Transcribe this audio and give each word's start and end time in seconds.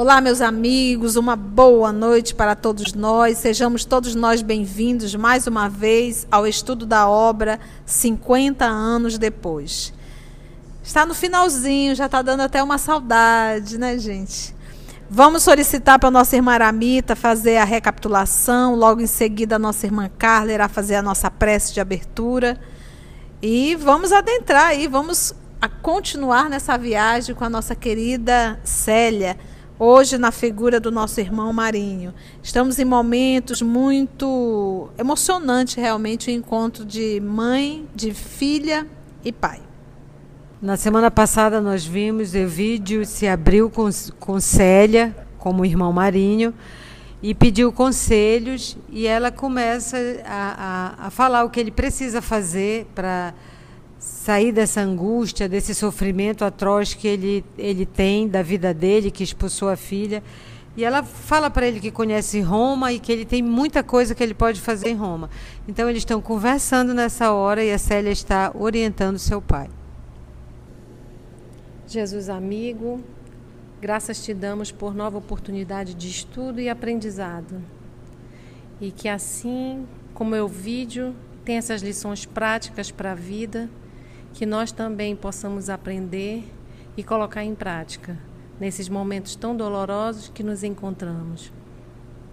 Olá, 0.00 0.20
meus 0.20 0.40
amigos, 0.40 1.16
uma 1.16 1.34
boa 1.34 1.90
noite 1.90 2.32
para 2.32 2.54
todos 2.54 2.92
nós. 2.92 3.36
Sejamos 3.38 3.84
todos 3.84 4.14
nós 4.14 4.42
bem-vindos 4.42 5.12
mais 5.16 5.48
uma 5.48 5.68
vez 5.68 6.24
ao 6.30 6.46
estudo 6.46 6.86
da 6.86 7.08
obra 7.08 7.58
50 7.84 8.64
anos 8.64 9.18
depois. 9.18 9.92
Está 10.84 11.04
no 11.04 11.14
finalzinho, 11.14 11.96
já 11.96 12.06
está 12.06 12.22
dando 12.22 12.42
até 12.42 12.62
uma 12.62 12.78
saudade, 12.78 13.76
né, 13.76 13.98
gente? 13.98 14.54
Vamos 15.10 15.42
solicitar 15.42 15.98
para 15.98 16.10
a 16.10 16.12
nossa 16.12 16.36
irmã 16.36 16.52
Aramita 16.52 17.16
fazer 17.16 17.56
a 17.56 17.64
recapitulação. 17.64 18.76
Logo 18.76 19.00
em 19.00 19.08
seguida, 19.08 19.56
a 19.56 19.58
nossa 19.58 19.84
irmã 19.84 20.08
Carla 20.16 20.52
irá 20.52 20.68
fazer 20.68 20.94
a 20.94 21.02
nossa 21.02 21.28
prece 21.28 21.74
de 21.74 21.80
abertura. 21.80 22.56
E 23.42 23.74
vamos 23.74 24.12
adentrar 24.12 24.66
aí, 24.66 24.86
vamos 24.86 25.34
continuar 25.82 26.48
nessa 26.48 26.78
viagem 26.78 27.34
com 27.34 27.42
a 27.42 27.50
nossa 27.50 27.74
querida 27.74 28.60
Célia 28.62 29.36
hoje 29.78 30.18
na 30.18 30.32
figura 30.32 30.80
do 30.80 30.90
nosso 30.90 31.20
irmão 31.20 31.52
Marinho. 31.52 32.12
Estamos 32.42 32.78
em 32.78 32.84
momentos 32.84 33.62
muito 33.62 34.88
emocionantes, 34.98 35.74
realmente, 35.76 36.30
o 36.30 36.32
encontro 36.32 36.84
de 36.84 37.20
mãe, 37.20 37.86
de 37.94 38.12
filha 38.12 38.86
e 39.24 39.30
pai. 39.30 39.60
Na 40.60 40.76
semana 40.76 41.10
passada 41.10 41.60
nós 41.60 41.86
vimos 41.86 42.34
Evídio 42.34 43.06
se 43.06 43.28
abriu 43.28 43.70
com, 43.70 43.88
com 44.18 44.40
Célia, 44.40 45.16
como 45.38 45.64
irmão 45.64 45.92
Marinho, 45.92 46.52
e 47.22 47.32
pediu 47.32 47.72
conselhos 47.72 48.76
e 48.88 49.06
ela 49.06 49.30
começa 49.30 49.96
a, 50.24 50.96
a, 51.02 51.06
a 51.06 51.10
falar 51.10 51.44
o 51.44 51.50
que 51.50 51.60
ele 51.60 51.70
precisa 51.70 52.20
fazer 52.20 52.86
para 52.94 53.34
sair 53.98 54.52
dessa 54.52 54.80
angústia, 54.80 55.48
desse 55.48 55.74
sofrimento 55.74 56.44
atroz 56.44 56.94
que 56.94 57.08
ele, 57.08 57.44
ele 57.56 57.84
tem 57.84 58.28
da 58.28 58.42
vida 58.42 58.72
dele, 58.72 59.10
que 59.10 59.24
expulsou 59.24 59.68
a 59.68 59.76
filha. 59.76 60.22
E 60.76 60.84
ela 60.84 61.02
fala 61.02 61.50
para 61.50 61.66
ele 61.66 61.80
que 61.80 61.90
conhece 61.90 62.40
Roma 62.40 62.92
e 62.92 63.00
que 63.00 63.10
ele 63.10 63.24
tem 63.24 63.42
muita 63.42 63.82
coisa 63.82 64.14
que 64.14 64.22
ele 64.22 64.34
pode 64.34 64.60
fazer 64.60 64.90
em 64.90 64.94
Roma. 64.94 65.28
Então 65.66 65.90
eles 65.90 66.02
estão 66.02 66.20
conversando 66.20 66.94
nessa 66.94 67.32
hora 67.32 67.64
e 67.64 67.72
a 67.72 67.78
Célia 67.78 68.12
está 68.12 68.52
orientando 68.54 69.18
seu 69.18 69.42
pai. 69.42 69.68
Jesus 71.88 72.28
amigo, 72.28 73.02
graças 73.80 74.22
te 74.22 74.32
damos 74.32 74.70
por 74.70 74.94
nova 74.94 75.18
oportunidade 75.18 75.94
de 75.94 76.08
estudo 76.08 76.60
e 76.60 76.68
aprendizado. 76.68 77.60
E 78.80 78.92
que 78.92 79.08
assim 79.08 79.84
como 80.14 80.36
o 80.36 80.46
vídeo 80.46 81.12
tem 81.44 81.56
essas 81.56 81.82
lições 81.82 82.24
práticas 82.24 82.92
para 82.92 83.12
a 83.12 83.14
vida, 83.16 83.68
que 84.32 84.46
nós 84.46 84.72
também 84.72 85.16
possamos 85.16 85.68
aprender 85.68 86.44
e 86.96 87.02
colocar 87.02 87.44
em 87.44 87.54
prática 87.54 88.18
nesses 88.58 88.88
momentos 88.88 89.36
tão 89.36 89.56
dolorosos 89.56 90.30
que 90.34 90.42
nos 90.42 90.62
encontramos. 90.62 91.52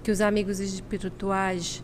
Que 0.03 0.11
os 0.11 0.21
amigos 0.21 0.59
espirituais 0.59 1.83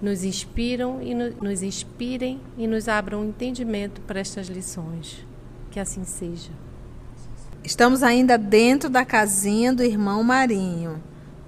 nos 0.00 0.24
inspiram 0.24 1.00
e 1.00 1.14
no, 1.14 1.30
nos 1.42 1.62
inspirem 1.62 2.40
e 2.58 2.66
nos 2.66 2.88
abram 2.88 3.20
um 3.20 3.28
entendimento 3.28 4.00
para 4.02 4.20
estas 4.20 4.48
lições. 4.48 5.24
Que 5.70 5.78
assim 5.78 6.04
seja. 6.04 6.50
Estamos 7.64 8.02
ainda 8.02 8.36
dentro 8.36 8.90
da 8.90 9.04
casinha 9.04 9.72
do 9.72 9.84
irmão 9.84 10.22
Marinho. 10.22 11.02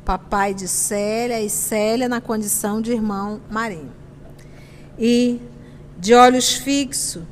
Papai 0.05 0.55
de 0.55 0.69
Célia 0.69 1.41
e 1.43 1.49
Célia 1.49 2.09
na 2.09 2.21
condição 2.21 2.81
de 2.81 2.93
irmão 2.93 3.41
Marinho. 3.51 3.93
E, 4.99 5.41
de 5.99 6.15
olhos 6.15 6.55
fixos, 6.55 7.25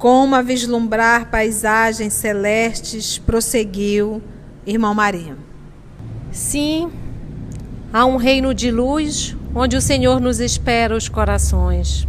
como 0.00 0.34
a 0.34 0.40
vislumbrar 0.40 1.30
paisagens 1.30 2.14
celestes, 2.14 3.18
prosseguiu 3.18 4.22
irmão 4.66 4.94
Marinho. 4.94 5.36
Sim, 6.32 6.90
há 7.92 8.06
um 8.06 8.16
reino 8.16 8.54
de 8.54 8.70
luz 8.70 9.36
onde 9.54 9.76
o 9.76 9.80
Senhor 9.80 10.18
nos 10.18 10.40
espera 10.40 10.96
os 10.96 11.06
corações. 11.06 12.08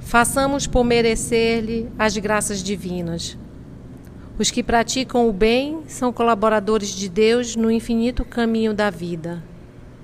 Façamos 0.00 0.66
por 0.66 0.82
merecer-lhe 0.82 1.88
as 1.96 2.16
graças 2.16 2.60
divinas. 2.60 3.38
Os 4.36 4.50
que 4.50 4.60
praticam 4.60 5.28
o 5.28 5.32
bem 5.32 5.82
são 5.86 6.12
colaboradores 6.12 6.88
de 6.88 7.08
Deus 7.08 7.54
no 7.54 7.70
infinito 7.70 8.24
caminho 8.24 8.74
da 8.74 8.90
vida. 8.90 9.40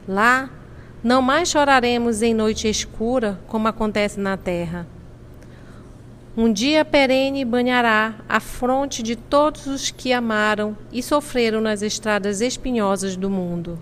Lá, 0.07 0.49
não 1.03 1.21
mais 1.21 1.49
choraremos 1.49 2.23
em 2.23 2.33
noite 2.33 2.71
escura, 2.71 3.41
como 3.49 3.67
acontece 3.67 4.21
na 4.21 4.37
terra 4.37 4.87
um 6.37 6.53
dia 6.53 6.85
perene 6.85 7.45
banhará 7.45 8.15
a 8.29 8.39
fronte 8.39 9.03
de 9.03 9.17
todos 9.17 9.67
os 9.67 9.91
que 9.91 10.13
amaram 10.13 10.77
e 10.93 11.03
sofreram 11.03 11.61
nas 11.61 11.83
estradas 11.83 12.41
espinhosas 12.41 13.17
do 13.17 13.29
mundo. 13.29 13.79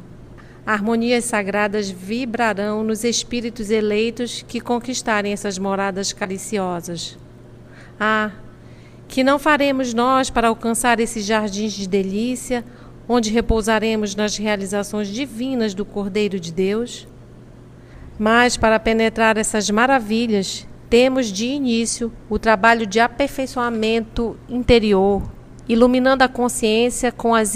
Harmonias 0.64 1.24
sagradas 1.24 1.90
vibrarão 1.90 2.82
nos 2.82 3.04
espíritos 3.04 3.70
eleitos 3.70 4.44
que 4.46 4.60
conquistarem 4.60 5.32
essas 5.32 5.58
moradas 5.58 6.12
cariciosas. 6.12 7.18
Ah, 8.00 8.30
que 9.06 9.24
não 9.24 9.38
faremos 9.38 9.92
nós 9.92 10.30
para 10.30 10.48
alcançar 10.48 11.00
esses 11.00 11.24
jardins 11.24 11.72
de 11.72 11.88
delícia, 11.88 12.64
onde 13.08 13.30
repousaremos 13.30 14.14
nas 14.14 14.36
realizações 14.36 15.08
divinas 15.08 15.74
do 15.74 15.84
Cordeiro 15.84 16.38
de 16.38 16.52
Deus? 16.52 17.06
Mas 18.18 18.56
para 18.56 18.78
penetrar 18.78 19.36
essas 19.36 19.70
maravilhas, 19.70 20.66
temos 20.88 21.26
de 21.26 21.46
início 21.46 22.10
o 22.30 22.38
trabalho 22.38 22.86
de 22.86 22.98
aperfeiçoamento 22.98 24.36
interior, 24.48 25.22
iluminando 25.68 26.24
a 26.24 26.28
consciência 26.28 27.12
com, 27.12 27.34
as, 27.34 27.54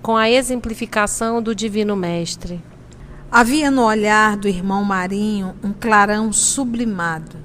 com 0.00 0.16
a 0.16 0.30
exemplificação 0.30 1.42
do 1.42 1.54
Divino 1.54 1.94
Mestre. 1.94 2.62
Havia 3.30 3.70
no 3.70 3.84
olhar 3.84 4.36
do 4.36 4.48
irmão 4.48 4.82
Marinho 4.82 5.54
um 5.62 5.72
clarão 5.72 6.32
sublimado, 6.32 7.36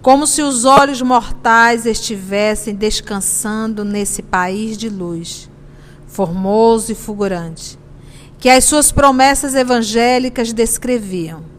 como 0.00 0.26
se 0.26 0.40
os 0.40 0.64
olhos 0.64 1.02
mortais 1.02 1.84
estivessem 1.84 2.74
descansando 2.74 3.84
nesse 3.84 4.22
país 4.22 4.78
de 4.78 4.88
luz, 4.88 5.50
formoso 6.06 6.92
e 6.92 6.94
fulgurante, 6.94 7.78
que 8.38 8.48
as 8.48 8.64
suas 8.64 8.92
promessas 8.92 9.54
evangélicas 9.54 10.52
descreviam 10.52 11.53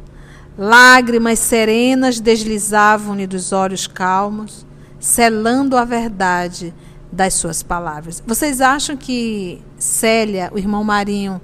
Lágrimas 0.57 1.39
serenas 1.39 2.19
deslizavam-lhe 2.19 3.27
dos 3.27 3.51
olhos 3.51 3.87
calmos, 3.87 4.65
selando 4.99 5.75
a 5.75 5.83
verdade 5.83 6.73
das 7.11 7.33
suas 7.33 7.61
palavras. 7.61 8.23
Vocês 8.25 8.61
acham 8.61 8.95
que 8.95 9.61
Célia, 9.77 10.49
o 10.53 10.57
irmão 10.57 10.83
Marinho, 10.83 11.41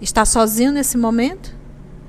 está 0.00 0.24
sozinho 0.24 0.72
nesse 0.72 0.96
momento? 0.96 1.54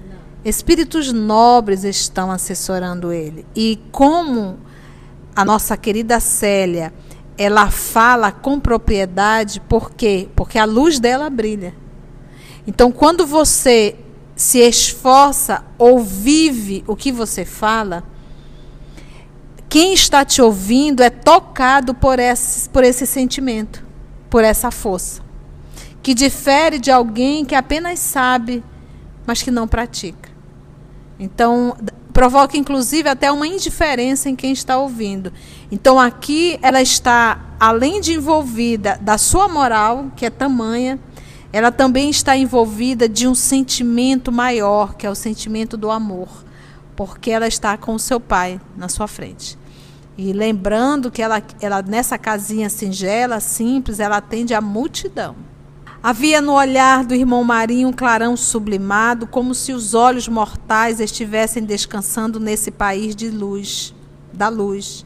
Não. 0.10 0.18
Espíritos 0.46 1.12
nobres 1.12 1.84
estão 1.84 2.32
assessorando 2.32 3.12
ele. 3.12 3.46
E 3.54 3.80
como 3.92 4.58
a 5.36 5.44
nossa 5.44 5.76
querida 5.76 6.20
Célia, 6.20 6.94
ela 7.38 7.70
fala 7.70 8.32
com 8.32 8.60
propriedade, 8.60 9.60
por 9.62 9.92
quê? 9.92 10.30
Porque 10.36 10.58
a 10.58 10.66
luz 10.66 11.00
dela 11.00 11.30
brilha. 11.30 11.74
Então, 12.66 12.92
quando 12.92 13.26
você 13.26 13.98
se 14.36 14.60
esforça 14.60 15.64
ou 15.78 16.00
vive 16.00 16.84
o 16.88 16.96
que 16.96 17.12
você 17.12 17.46
fala, 17.46 18.04
quem 19.70 19.94
está 19.94 20.26
te 20.26 20.42
ouvindo 20.42 21.02
é 21.02 21.10
tocado 21.10 21.94
por 21.94 22.20
esse, 22.20 22.70
por 22.70 22.84
esse 22.84 23.06
sentimento, 23.06 23.86
por 24.30 24.44
essa 24.44 24.70
força, 24.70 25.22
que 26.04 26.14
difere 26.14 26.78
de 26.78 26.92
alguém 26.92 27.46
que 27.46 27.56
apenas 27.56 28.00
sabe, 28.00 28.64
mas 29.26 29.42
que 29.42 29.50
não 29.50 29.68
pratica. 29.68 30.30
Então, 31.18 31.78
provoca 32.12 32.58
inclusive 32.58 33.08
até 33.08 33.32
uma 33.32 33.48
indiferença 33.48 34.30
em 34.30 34.36
quem 34.36 34.52
está 34.52 34.78
ouvindo. 34.78 35.32
Então, 35.72 36.00
aqui 36.00 36.60
ela 36.62 36.82
está, 36.82 37.40
além 37.60 38.02
de 38.02 38.14
envolvida 38.14 39.00
da 39.02 39.18
sua 39.18 39.48
moral, 39.48 40.12
que 40.16 40.26
é 40.26 40.30
tamanha, 40.30 41.00
ela 41.54 41.72
também 41.72 42.10
está 42.10 42.38
envolvida 42.38 43.10
de 43.10 43.28
um 43.28 43.36
sentimento 43.36 44.32
maior, 44.32 44.96
que 44.96 45.06
é 45.06 45.10
o 45.10 45.16
sentimento 45.16 45.76
do 45.76 45.92
amor, 45.92 46.30
porque 46.96 47.30
ela 47.30 47.48
está 47.48 47.78
com 47.78 47.94
o 47.94 48.00
seu 48.00 48.20
pai 48.20 48.60
na 48.78 48.88
sua 48.88 49.08
frente. 49.08 49.58
E 50.18 50.32
lembrando 50.32 51.12
que 51.12 51.22
ela, 51.22 51.42
ela 51.60 51.82
nessa 51.82 52.18
casinha 52.18 52.70
singela, 52.70 53.40
simples, 53.40 54.00
ela 54.00 54.18
atende 54.18 54.54
a 54.54 54.62
multidão. 54.62 55.36
Havia 56.04 56.42
no 56.42 56.54
olhar 56.54 57.04
do 57.04 57.14
irmão 57.14 57.44
Marinho 57.44 57.90
um 57.90 57.94
clarão 57.94 58.36
sublimado, 58.36 59.28
como 59.28 59.54
se 59.54 59.74
os 59.74 59.94
olhos 59.94 60.28
mortais 60.28 61.00
estivessem 61.00 61.64
descansando 61.64 62.40
nesse 62.40 62.72
país 62.72 63.16
de 63.16 63.30
luz, 63.30 63.94
da 64.34 64.48
luz, 64.48 65.06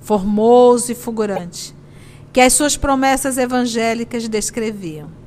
formoso 0.00 0.92
e 0.92 0.94
fulgurante, 0.94 1.74
que 2.32 2.40
as 2.40 2.52
suas 2.52 2.76
promessas 2.76 3.38
evangélicas 3.38 4.28
descreviam. 4.28 5.23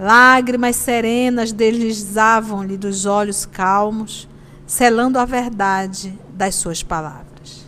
Lágrimas 0.00 0.76
serenas 0.76 1.52
deslizavam-lhe 1.52 2.78
dos 2.78 3.04
olhos 3.04 3.44
calmos, 3.44 4.26
selando 4.66 5.18
a 5.18 5.26
verdade 5.26 6.18
das 6.32 6.54
suas 6.54 6.82
palavras. 6.82 7.66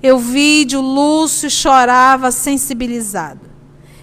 Eu 0.00 0.16
vi 0.16 0.64
de 0.64 0.76
Lúcio 0.76 1.50
chorava 1.50 2.30
sensibilizado. 2.30 3.52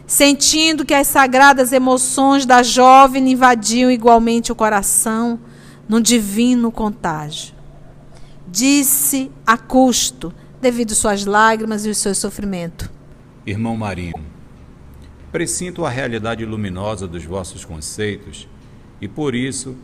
sentindo 0.05 0.83
que 0.83 0.93
as 0.93 1.07
sagradas 1.07 1.71
emoções 1.71 2.45
da 2.45 2.61
jovem 2.61 3.31
invadiam 3.31 3.89
igualmente 3.89 4.51
o 4.51 4.55
coração 4.55 5.39
num 5.87 6.01
divino 6.01 6.69
contágio. 6.69 7.55
Disse 8.45 9.31
a 9.47 9.57
custo, 9.57 10.33
devido 10.59 10.93
suas 10.93 11.25
lágrimas 11.25 11.85
e 11.85 11.89
o 11.89 11.95
seu 11.95 12.13
sofrimento: 12.13 12.91
Irmão 13.45 13.77
Marinho, 13.77 14.30
presinto 15.31 15.85
a 15.85 15.89
realidade 15.89 16.45
luminosa 16.45 17.07
dos 17.07 17.23
vossos 17.23 17.63
conceitos 17.63 18.47
e 18.99 19.07
por 19.07 19.33
isso 19.33 19.75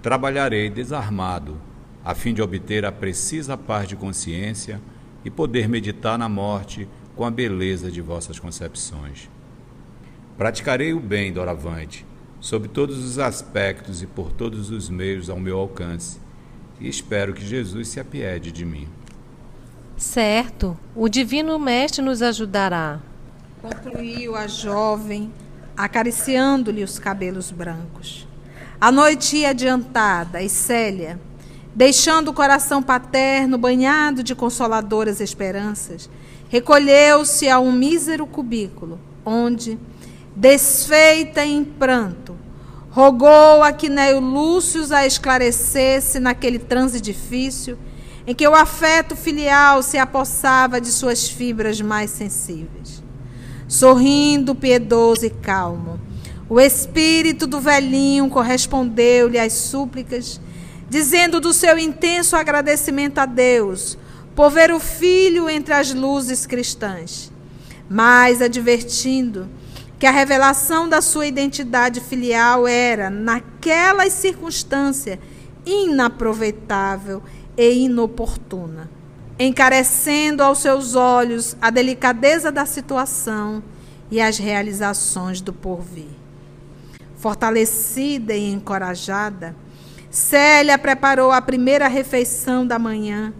trabalharei 0.00 0.70
desarmado, 0.70 1.56
a 2.04 2.14
fim 2.14 2.32
de 2.32 2.40
obter 2.40 2.84
a 2.84 2.92
precisa 2.92 3.56
paz 3.56 3.88
de 3.88 3.96
consciência 3.96 4.80
e 5.24 5.30
poder 5.30 5.68
meditar 5.68 6.18
na 6.18 6.28
morte 6.28 6.86
com 7.16 7.24
a 7.24 7.30
beleza 7.30 7.90
de 7.90 8.00
vossas 8.00 8.38
concepções. 8.38 9.28
Praticarei 10.36 10.92
o 10.92 11.00
bem 11.00 11.32
doravante, 11.32 12.06
sob 12.40 12.68
todos 12.68 12.98
os 12.98 13.18
aspectos 13.18 14.02
e 14.02 14.06
por 14.06 14.32
todos 14.32 14.70
os 14.70 14.88
meios 14.90 15.30
ao 15.30 15.40
meu 15.40 15.58
alcance, 15.58 16.20
e 16.80 16.88
espero 16.88 17.32
que 17.32 17.44
Jesus 17.44 17.88
se 17.88 17.98
apiede 17.98 18.52
de 18.52 18.64
mim. 18.64 18.88
Certo, 19.96 20.76
o 20.94 21.08
Divino 21.08 21.58
Mestre 21.58 22.02
nos 22.02 22.20
ajudará. 22.20 23.00
Concluiu 23.64 24.36
a 24.36 24.46
jovem, 24.46 25.32
acariciando-lhe 25.74 26.84
os 26.84 26.98
cabelos 26.98 27.50
brancos. 27.50 28.28
A 28.78 28.92
noite 28.92 29.38
ia 29.38 29.48
adiantada 29.48 30.42
e 30.42 30.50
Célia, 30.50 31.18
deixando 31.74 32.28
o 32.28 32.34
coração 32.34 32.82
paterno 32.82 33.56
banhado 33.56 34.22
de 34.22 34.34
consoladoras 34.34 35.18
esperanças, 35.18 36.10
recolheu-se 36.50 37.48
a 37.48 37.58
um 37.58 37.72
mísero 37.72 38.26
cubículo, 38.26 39.00
onde, 39.24 39.78
desfeita 40.36 41.42
em 41.42 41.64
pranto, 41.64 42.36
rogou 42.90 43.62
a 43.62 43.72
que 43.72 43.88
Lúcio 43.88 44.94
a 44.94 45.06
esclarecesse 45.06 46.20
naquele 46.20 46.58
transe 46.58 47.00
difícil 47.00 47.78
em 48.26 48.34
que 48.34 48.46
o 48.46 48.54
afeto 48.54 49.16
filial 49.16 49.82
se 49.82 49.96
apossava 49.96 50.78
de 50.78 50.88
suas 50.88 51.26
fibras 51.26 51.80
mais 51.80 52.10
sensíveis. 52.10 53.03
Sorrindo, 53.74 54.54
piedoso 54.54 55.26
e 55.26 55.30
calmo, 55.30 55.98
o 56.48 56.60
espírito 56.60 57.44
do 57.44 57.60
velhinho 57.60 58.30
correspondeu-lhe 58.30 59.36
às 59.36 59.52
súplicas, 59.52 60.40
dizendo 60.88 61.40
do 61.40 61.52
seu 61.52 61.76
intenso 61.76 62.36
agradecimento 62.36 63.18
a 63.18 63.26
Deus 63.26 63.98
por 64.32 64.48
ver 64.48 64.70
o 64.70 64.78
filho 64.78 65.50
entre 65.50 65.74
as 65.74 65.92
luzes 65.92 66.46
cristãs, 66.46 67.32
mas 67.90 68.40
advertindo 68.40 69.48
que 69.98 70.06
a 70.06 70.12
revelação 70.12 70.88
da 70.88 71.02
sua 71.02 71.26
identidade 71.26 72.00
filial 72.00 72.68
era, 72.68 73.10
naquelas 73.10 74.12
circunstâncias, 74.12 75.18
inaproveitável 75.66 77.20
e 77.56 77.86
inoportuna, 77.86 78.88
encarecendo 79.38 80.42
aos 80.42 80.58
seus 80.58 80.94
olhos 80.94 81.56
a 81.60 81.70
delicadeza 81.70 82.52
da 82.52 82.64
situação 82.64 83.62
e 84.10 84.20
as 84.20 84.38
realizações 84.38 85.40
do 85.40 85.52
porvir. 85.52 86.10
Fortalecida 87.16 88.34
e 88.34 88.52
encorajada, 88.52 89.56
Célia 90.10 90.78
preparou 90.78 91.32
a 91.32 91.42
primeira 91.42 91.88
refeição 91.88 92.64
da 92.64 92.78
manhã, 92.78 93.34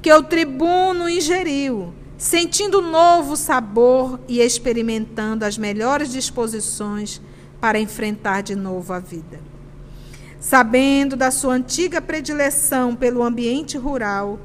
que 0.00 0.12
o 0.12 0.22
tribuno 0.22 1.08
ingeriu, 1.08 1.92
sentindo 2.16 2.80
novo 2.80 3.36
sabor 3.36 4.20
e 4.28 4.40
experimentando 4.40 5.44
as 5.44 5.58
melhores 5.58 6.12
disposições 6.12 7.20
para 7.60 7.80
enfrentar 7.80 8.42
de 8.42 8.54
novo 8.54 8.92
a 8.92 9.00
vida. 9.00 9.40
Sabendo 10.38 11.16
da 11.16 11.30
sua 11.30 11.54
antiga 11.54 12.00
predileção 12.00 12.94
pelo 12.94 13.22
ambiente 13.22 13.76
rural, 13.76 14.38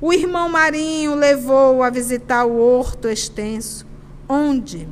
o 0.00 0.12
irmão 0.12 0.48
Marinho 0.48 1.14
levou-o 1.14 1.82
a 1.82 1.90
visitar 1.90 2.44
o 2.44 2.58
horto 2.58 3.08
extenso, 3.08 3.86
onde, 4.28 4.88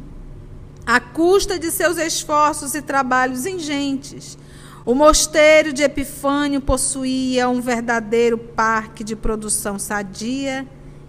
à 0.87 0.99
custa 0.99 1.59
de 1.59 1.71
seus 1.71 1.99
esforços 1.99 2.75
e 2.75 2.81
trabalhos 2.81 3.45
ingentes, 3.45 4.39
o 4.87 4.95
mosteiro 4.95 5.73
de 5.73 5.83
Epifânio 5.83 6.61
possuía 6.61 7.49
um 7.49 7.61
verdadeiro 7.61 8.37
parque 8.37 9.03
de 9.03 9.17
produção 9.17 9.79
sadia 9.79 10.67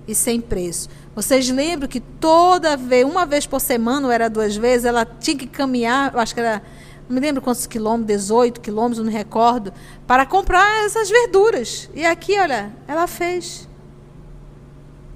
e 0.08 0.16
sem 0.16 0.40
preço. 0.40 0.88
Vocês 1.14 1.50
lembram 1.50 1.88
que 1.88 2.00
toda 2.00 2.78
vez, 2.78 3.06
uma 3.06 3.26
vez 3.26 3.46
por 3.46 3.60
semana, 3.60 4.08
ou 4.08 4.14
era 4.14 4.30
duas 4.30 4.56
vezes, 4.56 4.86
ela 4.86 5.06
tinha 5.06 5.38
que 5.38 5.48
caminhar, 5.48 6.16
acho 6.18 6.34
que 6.34 6.40
era, 6.40 6.62
não 7.08 7.16
me 7.16 7.22
lembro 7.22 7.42
quantos 7.42 7.68
quilômetros, 7.68 8.24
18 8.24 8.62
quilômetros, 8.62 9.00
não 9.00 9.12
me 9.12 9.18
recordo, 9.18 9.74
para 10.08 10.26
comprar 10.26 10.86
essas 10.86 11.10
verduras. 11.10 11.90
E 11.94 12.06
aqui, 12.06 12.38
olha, 12.40 12.72
ela 12.88 13.08
fez. 13.08 13.68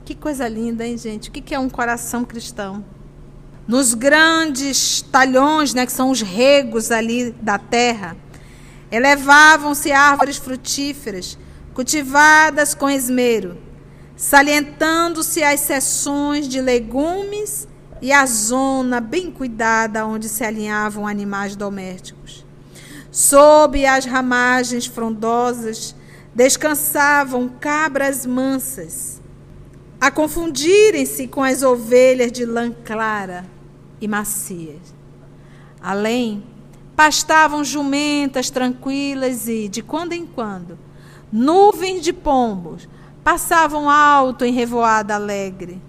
Que 0.10 0.16
coisa 0.16 0.48
linda, 0.48 0.88
hein, 0.88 0.98
gente? 0.98 1.30
O 1.30 1.32
que 1.32 1.54
é 1.54 1.60
um 1.60 1.70
coração 1.70 2.26
cristão? 2.26 2.84
nos 3.68 3.94
grandes 3.94 5.04
talhões, 5.04 5.76
né, 5.76 5.86
que 5.86 5.92
são 5.92 6.10
os 6.10 6.20
regos 6.20 6.90
ali 6.90 7.30
da 7.40 7.60
terra, 7.60 8.18
elevavam-se 8.92 9.92
árvores 9.92 10.38
frutíferas, 10.38 11.38
cultivadas 11.76 12.74
com 12.74 12.90
esmero, 12.90 13.60
salientando-se 14.18 15.44
as 15.44 15.60
seções 15.60 16.48
de 16.48 16.60
legumes 16.60 17.68
e 18.02 18.12
a 18.12 18.26
zona 18.26 19.00
bem 19.00 19.30
cuidada 19.30 20.08
onde 20.08 20.28
se 20.28 20.44
alinhavam 20.44 21.06
animais 21.06 21.56
domésticos. 21.56 22.44
Sob 23.12 23.86
as 23.86 24.06
ramagens 24.06 24.88
frondosas 24.88 25.94
descansavam 26.34 27.48
cabras 27.48 28.26
mansas, 28.26 29.20
a 30.00 30.10
confundirem-se 30.10 31.28
com 31.28 31.44
as 31.44 31.62
ovelhas 31.62 32.32
de 32.32 32.46
lã 32.46 32.72
clara 32.72 33.46
e 34.00 34.08
macias. 34.08 34.94
Além, 35.82 36.44
pastavam 36.96 37.64
jumentas 37.64 38.50
tranquilas 38.50 39.48
e, 39.48 39.68
de 39.68 39.82
quando 39.82 40.14
em 40.14 40.26
quando, 40.26 40.78
nuvens 41.32 42.02
de 42.02 42.14
pombos 42.14 42.88
passavam 43.24 43.90
alto 43.90 44.46
em 44.46 44.54
revoada 44.54 45.16
alegre. 45.16 45.82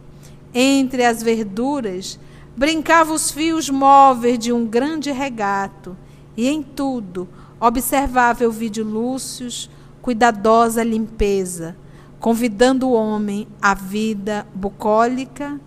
Entre 0.53 1.05
as 1.05 1.23
verduras, 1.23 2.19
brincavam 2.57 3.15
os 3.15 3.31
fios 3.31 3.71
móveis 3.71 4.39
de 4.39 4.53
um 4.53 4.67
grande 4.67 5.13
regato, 5.13 5.97
e 6.37 6.49
em 6.49 6.63
tudo 6.63 7.29
observava 7.61 8.45
o 8.45 8.51
vídeo 8.51 8.85
Lúcius, 8.85 9.71
cuidadosa 10.03 10.83
limpeza, 10.83 11.77
convidando 12.21 12.87
o 12.87 12.93
homem 12.93 13.49
à 13.61 13.75
vida 13.75 14.47
bucólica, 14.55 15.59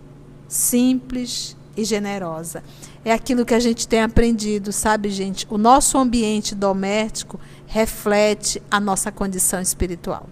simples 0.48 1.58
e 1.76 1.84
generosa. 1.84 2.64
É 3.04 3.12
aquilo 3.12 3.44
que 3.44 3.56
a 3.56 3.60
gente 3.60 3.88
tem 3.88 4.02
aprendido, 4.02 4.72
sabe, 4.72 5.10
gente? 5.10 5.48
O 5.50 5.58
nosso 5.58 5.98
ambiente 5.98 6.54
doméstico 6.54 7.40
reflete 7.66 8.62
a 8.70 8.80
nossa 8.80 9.12
condição 9.12 9.60
espiritual. 9.60 10.30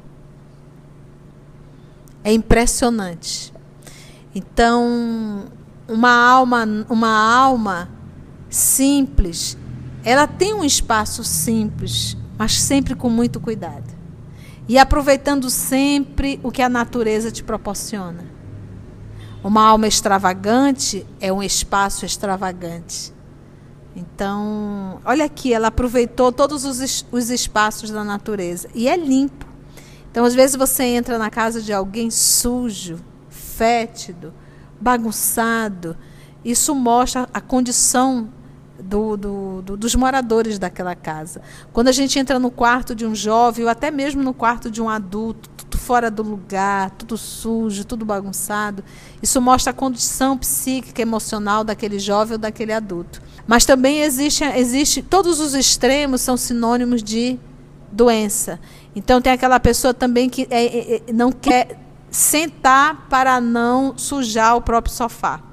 É 2.24 2.32
impressionante. 2.32 3.52
Então, 4.34 5.46
uma 5.88 6.12
alma, 6.12 6.66
uma 6.88 7.10
alma 7.10 7.90
simples, 8.48 9.58
ela 10.06 10.28
tem 10.28 10.54
um 10.54 10.64
espaço 10.64 11.24
simples, 11.24 12.16
mas 12.38 12.62
sempre 12.62 12.94
com 12.94 13.10
muito 13.10 13.40
cuidado. 13.40 14.01
E 14.72 14.78
aproveitando 14.78 15.50
sempre 15.50 16.40
o 16.42 16.50
que 16.50 16.62
a 16.62 16.70
natureza 16.70 17.30
te 17.30 17.44
proporciona. 17.44 18.24
Uma 19.44 19.68
alma 19.68 19.86
extravagante 19.86 21.06
é 21.20 21.34
um 21.34 21.44
espaço 21.44 22.06
extravagante. 22.06 23.14
Então, 23.94 25.02
olha 25.04 25.26
aqui, 25.26 25.54
ela 25.54 25.68
aproveitou 25.68 26.32
todos 26.32 26.64
os, 26.64 27.06
os 27.12 27.30
espaços 27.30 27.90
da 27.90 28.06
natureza 28.06 28.70
e 28.74 28.88
é 28.88 28.96
limpo. 28.96 29.46
Então, 30.10 30.24
às 30.24 30.34
vezes 30.34 30.56
você 30.56 30.86
entra 30.86 31.18
na 31.18 31.30
casa 31.30 31.62
de 31.62 31.74
alguém 31.74 32.10
sujo, 32.10 32.98
fétido, 33.30 34.34
bagunçado. 34.80 35.98
Isso 36.46 36.74
mostra 36.74 37.28
a 37.34 37.42
condição 37.42 38.30
do, 38.82 39.18
do, 39.18 39.62
do, 39.62 39.78
dos 39.78 39.96
moradores 39.96 40.58
daquela 40.60 40.96
casa. 40.96 41.42
Quando 41.72 41.88
a 41.88 41.92
gente 41.92 42.18
entra 42.18 42.40
no 42.40 42.52
quarto 42.52 42.94
de 42.96 43.06
um 43.06 43.14
jovem, 43.16 43.64
ou 43.64 43.70
até 43.70 43.92
mesmo 43.92 44.22
no 44.24 44.34
quarto 44.34 44.70
de 44.70 44.82
um 44.82 44.90
adulto, 44.90 45.50
tudo 45.50 45.78
fora 45.78 46.10
do 46.10 46.24
lugar, 46.24 46.92
tudo 46.92 47.18
sujo, 47.18 47.86
tudo 47.86 48.06
bagunçado, 48.06 48.84
isso 49.22 49.42
mostra 49.42 49.72
a 49.72 49.74
condição 49.74 50.38
psíquica, 50.38 51.02
emocional 51.02 51.64
daquele 51.64 52.00
jovem 52.00 52.34
ou 52.34 52.40
daquele 52.40 52.74
adulto. 52.74 53.22
Mas 53.48 53.66
também 53.66 54.02
existe, 54.02 54.44
existe 54.44 55.02
todos 55.02 55.40
os 55.40 55.54
extremos 55.54 56.22
são 56.22 56.38
sinônimos 56.38 57.04
de 57.04 57.40
doença. 57.92 58.60
Então 58.96 59.22
tem 59.22 59.34
aquela 59.34 59.60
pessoa 59.60 59.94
também 59.94 60.30
que 60.30 60.48
é, 60.50 60.66
é, 60.66 60.96
é 61.10 61.14
não 61.14 61.32
quer 61.32 61.80
sentar 62.10 63.08
para 63.10 63.40
não 63.40 63.98
sujar 63.98 64.56
o 64.56 64.62
próprio 64.62 64.94
sofá. 64.94 65.51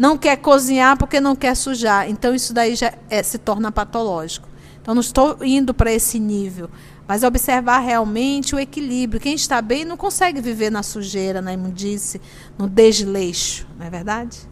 Não 0.00 0.16
quer 0.16 0.38
cozinhar 0.38 0.96
porque 0.96 1.20
não 1.20 1.36
quer 1.36 1.54
sujar. 1.54 2.08
Então 2.08 2.34
isso 2.34 2.54
daí 2.54 2.74
já 2.74 2.94
é, 3.10 3.22
se 3.22 3.36
torna 3.36 3.70
patológico. 3.70 4.48
Então 4.80 4.94
não 4.94 5.02
estou 5.02 5.36
indo 5.42 5.74
para 5.74 5.92
esse 5.92 6.18
nível, 6.18 6.70
mas 7.06 7.22
observar 7.22 7.80
realmente 7.80 8.54
o 8.54 8.58
equilíbrio. 8.58 9.20
Quem 9.20 9.34
está 9.34 9.60
bem 9.60 9.84
não 9.84 9.98
consegue 9.98 10.40
viver 10.40 10.70
na 10.70 10.82
sujeira, 10.82 11.42
na 11.42 11.52
imundície, 11.52 12.18
no 12.56 12.66
desleixo, 12.66 13.66
não 13.78 13.84
é 13.84 13.90
verdade? 13.90 14.48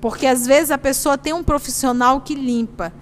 Porque 0.00 0.26
às 0.26 0.44
vezes 0.44 0.72
a 0.72 0.78
pessoa 0.78 1.16
tem 1.16 1.32
um 1.32 1.44
profissional 1.44 2.20
que 2.20 2.34
limpa, 2.34 2.92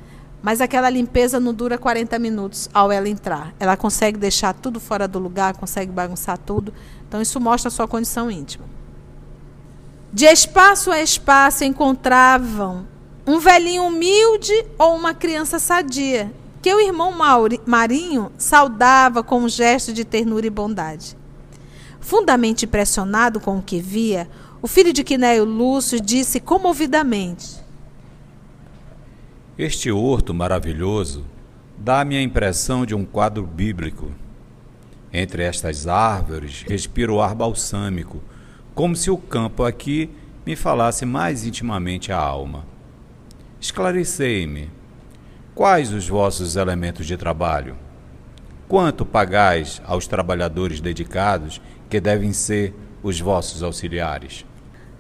mas 0.43 0.61
aquela 0.61 0.91
limpeza 0.91 1.41
não 1.41 1.55
dura 1.55 1.79
40 1.79 2.19
minutos 2.19 2.69
ao 2.75 2.93
ela 2.93 3.09
entrar. 3.09 3.55
Ela 3.59 3.79
consegue 3.79 4.19
deixar 4.19 4.53
tudo 4.53 4.79
fora 4.79 5.09
do 5.09 5.19
lugar, 5.19 5.57
consegue 5.57 5.91
bagunçar 5.91 6.37
tudo. 6.37 6.71
Então 7.09 7.23
isso 7.23 7.41
mostra 7.41 7.69
a 7.69 7.71
sua 7.71 7.89
condição 7.89 8.31
íntima. 8.31 8.72
De 10.13 10.27
espaço 10.27 10.91
a 10.91 11.01
espaço 11.01 11.65
encontravam 11.65 12.87
um 13.27 13.39
velhinho 13.39 13.85
humilde 13.85 14.53
ou 14.79 14.95
uma 14.95 15.15
criança 15.15 15.59
sadia, 15.59 16.31
que 16.61 16.73
o 16.75 16.79
irmão 16.79 17.15
Marinho 17.65 18.31
saudava 18.37 19.23
com 19.23 19.41
um 19.41 19.49
gesto 19.49 19.91
de 19.91 20.05
ternura 20.05 20.47
e 20.47 20.51
bondade. 20.51 21.17
Fundamente 21.99 22.67
impressionado 22.67 23.41
com 23.41 23.57
o 23.57 23.63
que 23.63 23.81
via, 23.81 24.29
o 24.61 24.69
filho 24.69 24.93
de 24.93 25.03
Quinéio 25.03 25.47
Lúcio 25.47 25.99
disse 25.99 26.41
comovidamente: 26.41 27.57
Este 29.57 29.91
horto 29.91 30.35
maravilhoso 30.35 31.25
dá-me 31.79 32.19
a 32.19 32.23
impressão 32.23 32.85
de 32.85 32.95
um 32.95 33.07
quadro 33.07 33.47
bíblico. 33.47 34.11
Entre 35.11 35.43
estas 35.43 35.87
árvores 35.87 36.65
respiro 36.69 37.15
o 37.15 37.23
ar 37.23 37.35
balsâmico 37.35 38.21
como 38.75 38.97
se 38.97 39.11
o 39.11 39.17
campo 39.17 39.65
aqui 39.65 40.11
me 40.45 40.57
falasse 40.57 41.05
mais 41.05 41.47
intimamente 41.47 42.11
a 42.11 42.19
alma. 42.19 42.65
Esclarecei-me. 43.61 44.71
Quais 45.55 45.93
os 45.93 46.09
vossos 46.09 46.57
elementos 46.57 47.07
de 47.07 47.17
trabalho? 47.17 47.77
Quanto 48.67 49.05
pagais 49.05 49.83
aos 49.85 50.07
trabalhadores 50.07 50.81
dedicados 50.81 51.61
que 51.91 52.01
devem 52.01 52.33
ser 52.33 52.75
os 53.03 53.21
vossos 53.21 53.63
auxiliares? 53.63 54.47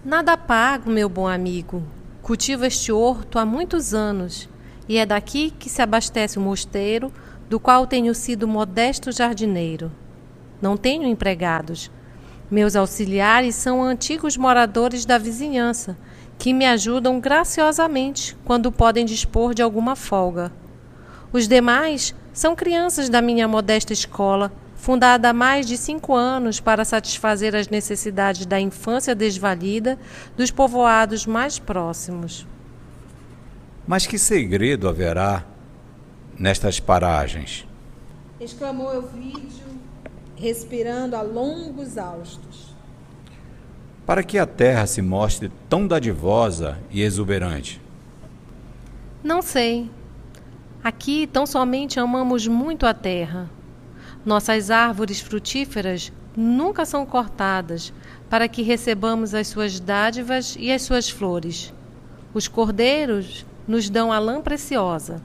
Nada 0.04 0.36
pago, 0.36 0.90
meu 0.90 1.08
bom 1.08 1.26
amigo. 1.26 1.82
Cultivo 2.20 2.64
este 2.64 2.92
horto 2.92 3.38
há 3.38 3.46
muitos 3.46 3.94
anos 3.94 4.48
e 4.88 4.98
é 4.98 5.06
daqui 5.06 5.50
que 5.50 5.70
se 5.70 5.80
abastece 5.80 6.38
o 6.38 6.42
mosteiro, 6.42 7.10
do 7.48 7.58
qual 7.58 7.86
tenho 7.86 8.14
sido 8.14 8.46
modesto 8.46 9.10
jardineiro. 9.10 9.90
Não 10.60 10.76
tenho 10.76 11.06
empregados, 11.06 11.90
meus 12.52 12.76
auxiliares 12.76 13.54
são 13.54 13.82
antigos 13.82 14.36
moradores 14.36 15.06
da 15.06 15.16
vizinhança, 15.16 15.96
que 16.38 16.52
me 16.52 16.66
ajudam 16.66 17.18
graciosamente 17.18 18.36
quando 18.44 18.70
podem 18.70 19.06
dispor 19.06 19.54
de 19.54 19.62
alguma 19.62 19.96
folga. 19.96 20.52
Os 21.32 21.48
demais 21.48 22.14
são 22.30 22.54
crianças 22.54 23.08
da 23.08 23.22
minha 23.22 23.48
modesta 23.48 23.94
escola, 23.94 24.52
fundada 24.76 25.30
há 25.30 25.32
mais 25.32 25.66
de 25.66 25.78
cinco 25.78 26.14
anos 26.14 26.60
para 26.60 26.84
satisfazer 26.84 27.56
as 27.56 27.68
necessidades 27.68 28.44
da 28.44 28.60
infância 28.60 29.14
desvalida 29.14 29.98
dos 30.36 30.50
povoados 30.50 31.26
mais 31.26 31.58
próximos. 31.58 32.46
Mas 33.86 34.06
que 34.06 34.18
segredo 34.18 34.90
haverá 34.90 35.42
nestas 36.38 36.78
paragens? 36.78 37.66
Exclamou 38.38 38.92
Elvídio 38.92 39.61
respirando 40.42 41.14
a 41.14 41.22
longos 41.22 41.96
haustos. 41.96 42.74
Para 44.04 44.24
que 44.24 44.36
a 44.38 44.44
terra 44.44 44.88
se 44.88 45.00
mostre 45.00 45.52
tão 45.68 45.86
dadivosa 45.86 46.80
e 46.90 47.00
exuberante? 47.00 47.80
Não 49.22 49.40
sei. 49.40 49.88
Aqui 50.82 51.28
tão 51.28 51.46
somente 51.46 52.00
amamos 52.00 52.48
muito 52.48 52.86
a 52.86 52.92
terra. 52.92 53.48
Nossas 54.26 54.68
árvores 54.68 55.20
frutíferas 55.20 56.12
nunca 56.36 56.84
são 56.84 57.06
cortadas 57.06 57.92
para 58.28 58.48
que 58.48 58.62
recebamos 58.62 59.34
as 59.34 59.46
suas 59.46 59.78
dádivas 59.78 60.56
e 60.58 60.72
as 60.72 60.82
suas 60.82 61.08
flores. 61.08 61.72
Os 62.34 62.48
cordeiros 62.48 63.46
nos 63.68 63.88
dão 63.88 64.12
a 64.12 64.18
lã 64.18 64.42
preciosa, 64.42 65.22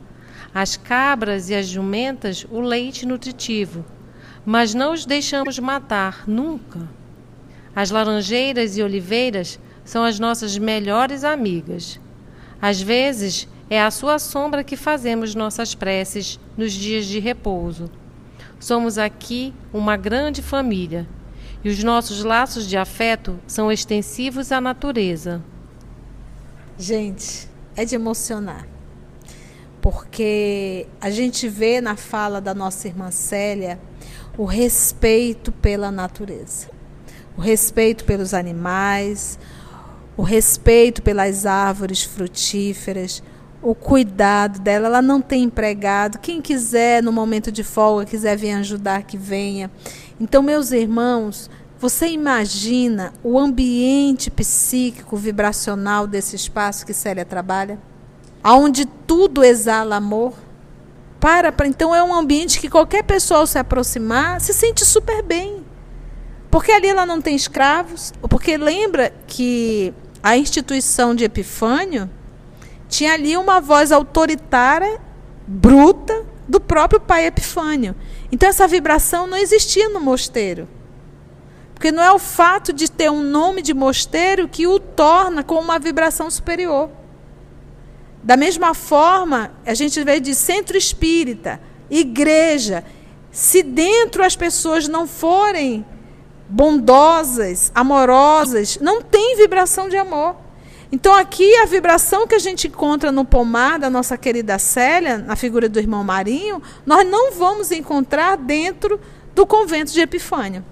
as 0.53 0.77
cabras 0.77 1.49
e 1.49 1.55
as 1.55 1.65
jumentas 1.65 2.45
o 2.51 2.59
leite 2.59 3.03
nutritivo 3.03 3.83
mas 4.47 4.73
não 4.73 4.93
os 4.93 5.05
deixamos 5.05 5.59
matar 5.59 6.23
nunca. 6.25 6.87
As 7.75 7.91
laranjeiras 7.91 8.77
e 8.77 8.81
oliveiras 8.81 9.59
são 9.83 10.05
as 10.05 10.19
nossas 10.19 10.57
melhores 10.57 11.25
amigas. 11.25 11.99
Às 12.61 12.79
vezes 12.79 13.45
é 13.69 13.81
à 13.81 13.91
sua 13.91 14.17
sombra 14.17 14.63
que 14.63 14.77
fazemos 14.77 15.35
nossas 15.35 15.75
preces 15.75 16.39
nos 16.55 16.71
dias 16.71 17.05
de 17.07 17.19
repouso. 17.19 17.91
Somos 18.57 18.97
aqui 18.97 19.53
uma 19.73 19.97
grande 19.97 20.41
família 20.41 21.05
e 21.61 21.67
os 21.67 21.83
nossos 21.83 22.23
laços 22.23 22.65
de 22.69 22.77
afeto 22.77 23.37
são 23.45 23.69
extensivos 23.69 24.53
à 24.53 24.61
natureza. 24.61 25.43
Gente, 26.77 27.49
é 27.75 27.83
de 27.83 27.95
emocionar. 27.95 28.65
Porque 29.81 30.87
a 31.01 31.09
gente 31.09 31.49
vê 31.49 31.81
na 31.81 31.97
fala 31.97 32.39
da 32.39 32.53
nossa 32.53 32.87
irmã 32.87 33.11
Célia 33.11 33.77
o 34.37 34.45
respeito 34.45 35.51
pela 35.51 35.89
natureza, 35.89 36.67
o 37.35 37.41
respeito 37.41 38.05
pelos 38.05 38.33
animais, 38.33 39.39
o 40.15 40.21
respeito 40.21 41.01
pelas 41.01 41.45
árvores 41.45 42.03
frutíferas, 42.03 43.23
o 43.61 43.73
cuidado 43.73 44.59
dela. 44.59 44.87
Ela 44.87 45.01
não 45.01 45.21
tem 45.21 45.43
empregado. 45.43 46.19
Quem 46.19 46.41
quiser, 46.41 47.01
no 47.01 47.11
momento 47.11 47.51
de 47.51 47.63
folga, 47.63 48.05
quiser 48.05 48.37
vir 48.37 48.51
ajudar, 48.53 49.03
que 49.03 49.17
venha. 49.17 49.71
Então, 50.19 50.41
meus 50.41 50.71
irmãos, 50.71 51.49
você 51.79 52.07
imagina 52.07 53.13
o 53.23 53.37
ambiente 53.37 54.31
psíquico, 54.31 55.17
vibracional 55.17 56.07
desse 56.07 56.35
espaço 56.35 56.85
que 56.85 56.93
Célia 56.93 57.25
trabalha? 57.25 57.79
Onde 58.43 58.85
tudo 58.85 59.43
exala 59.43 59.97
amor? 59.97 60.33
Para, 61.19 61.51
para. 61.51 61.67
Então 61.67 61.93
é 61.93 62.03
um 62.03 62.13
ambiente 62.13 62.59
que 62.59 62.69
qualquer 62.69 63.03
pessoa 63.03 63.41
ao 63.41 63.47
se 63.47 63.57
aproximar 63.57 64.39
se 64.41 64.53
sente 64.53 64.85
super 64.85 65.21
bem. 65.23 65.65
Porque 66.49 66.71
ali 66.71 66.87
ela 66.87 67.05
não 67.05 67.21
tem 67.21 67.35
escravos. 67.35 68.13
Porque 68.29 68.57
lembra 68.57 69.13
que 69.25 69.93
a 70.21 70.37
instituição 70.37 71.15
de 71.15 71.23
Epifânio 71.23 72.09
tinha 72.87 73.13
ali 73.13 73.35
uma 73.35 73.59
voz 73.59 73.91
autoritária, 73.91 74.99
bruta, 75.45 76.25
do 76.47 76.59
próprio 76.59 76.99
pai 76.99 77.25
Epifânio. 77.25 77.95
Então 78.31 78.47
essa 78.47 78.67
vibração 78.67 79.27
não 79.27 79.37
existia 79.37 79.89
no 79.89 79.99
mosteiro. 79.99 80.67
Porque 81.73 81.91
não 81.91 82.01
é 82.01 82.11
o 82.11 82.17
fato 82.17 82.73
de 82.73 82.89
ter 82.89 83.11
um 83.11 83.21
nome 83.21 83.61
de 83.61 83.73
mosteiro 83.73 84.47
que 84.47 84.65
o 84.65 84.79
torna 84.79 85.43
com 85.43 85.55
uma 85.55 85.77
vibração 85.77 86.31
superior. 86.31 86.89
Da 88.27 88.35
mesma 88.35 88.73
forma, 88.73 89.53
a 89.65 89.73
gente 89.73 90.03
vê 90.03 90.19
de 90.19 90.35
centro 90.35 90.77
espírita, 90.77 91.61
igreja. 91.89 92.83
Se 93.31 93.63
dentro 93.63 94.21
as 94.21 94.35
pessoas 94.35 94.85
não 94.85 95.07
forem 95.07 95.85
bondosas, 96.49 97.71
amorosas, 97.73 98.79
não 98.81 99.01
tem 99.01 99.37
vibração 99.37 99.87
de 99.87 99.95
amor. 99.95 100.35
Então, 100.91 101.15
aqui 101.15 101.55
a 101.55 101.65
vibração 101.65 102.27
que 102.27 102.35
a 102.35 102.39
gente 102.39 102.67
encontra 102.67 103.13
no 103.13 103.23
pomar 103.23 103.79
da 103.79 103.89
nossa 103.89 104.17
querida 104.17 104.59
Célia, 104.59 105.17
na 105.17 105.37
figura 105.37 105.69
do 105.69 105.79
irmão 105.79 106.03
Marinho, 106.03 106.61
nós 106.85 107.09
não 107.09 107.31
vamos 107.31 107.71
encontrar 107.71 108.35
dentro 108.35 108.99
do 109.33 109.45
convento 109.45 109.93
de 109.93 110.01
Epifânio. 110.01 110.65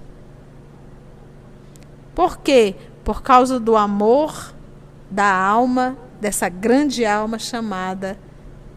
Por 2.14 2.36
quê? 2.36 2.74
Por 3.02 3.22
causa 3.22 3.58
do 3.58 3.78
amor 3.78 4.52
da 5.10 5.34
alma 5.34 5.96
dessa 6.20 6.48
grande 6.48 7.04
alma 7.04 7.38
chamada 7.38 8.18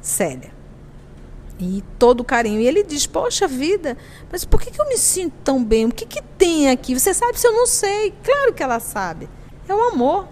Célia. 0.02 0.52
E 1.60 1.84
todo 1.98 2.22
o 2.22 2.24
carinho. 2.24 2.62
E 2.62 2.68
ele 2.68 2.84
diz: 2.84 3.06
Poxa 3.06 3.48
vida, 3.48 3.98
mas 4.32 4.46
por 4.46 4.62
que, 4.62 4.72
que 4.72 4.80
eu 4.80 4.88
me 4.88 4.98
sinto 4.98 5.34
tão 5.44 5.64
bem? 5.64 5.86
O 5.86 5.92
que, 5.92 6.06
que 6.06 6.22
tem 6.38 6.70
aqui? 6.70 6.98
Você 6.98 7.14
sabe 7.14 7.40
se 7.40 7.46
eu 7.46 7.52
não 7.52 7.68
sei? 7.68 8.14
Claro 8.24 8.54
que 8.54 8.64
ela 8.64 8.80
sabe. 8.80 9.30
É 9.68 9.74
o 9.74 9.90
amor. 9.90 10.28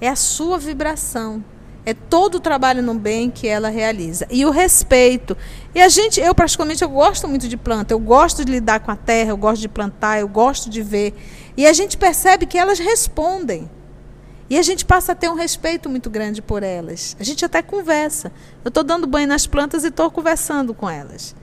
É 0.00 0.08
a 0.08 0.16
sua 0.16 0.58
vibração. 0.58 1.42
É 1.84 1.94
todo 1.94 2.36
o 2.36 2.40
trabalho 2.40 2.82
no 2.82 2.94
bem 2.94 3.30
que 3.30 3.48
ela 3.48 3.68
realiza. 3.68 4.26
E 4.30 4.44
o 4.44 4.50
respeito. 4.50 5.36
E 5.74 5.80
a 5.80 5.88
gente, 5.88 6.20
eu 6.20 6.34
praticamente, 6.34 6.82
eu 6.82 6.88
gosto 6.88 7.26
muito 7.26 7.48
de 7.48 7.56
planta. 7.56 7.94
Eu 7.94 7.98
gosto 7.98 8.44
de 8.44 8.52
lidar 8.52 8.80
com 8.80 8.90
a 8.90 8.96
terra, 8.96 9.30
eu 9.30 9.36
gosto 9.36 9.62
de 9.62 9.68
plantar, 9.68 10.20
eu 10.20 10.28
gosto 10.28 10.68
de 10.68 10.82
ver. 10.82 11.14
E 11.56 11.66
a 11.66 11.72
gente 11.72 11.96
percebe 11.96 12.46
que 12.46 12.58
elas 12.58 12.78
respondem. 12.78 13.70
E 14.52 14.58
a 14.58 14.62
gente 14.62 14.84
passa 14.84 15.12
a 15.12 15.14
ter 15.14 15.30
um 15.30 15.34
respeito 15.34 15.88
muito 15.88 16.10
grande 16.10 16.42
por 16.42 16.62
elas. 16.62 17.16
A 17.18 17.24
gente 17.24 17.42
até 17.42 17.62
conversa. 17.62 18.30
Eu 18.62 18.68
estou 18.68 18.84
dando 18.84 19.06
banho 19.06 19.26
nas 19.26 19.46
plantas 19.46 19.82
e 19.82 19.88
estou 19.88 20.10
conversando 20.10 20.74
com 20.74 20.90
elas. 20.90 21.34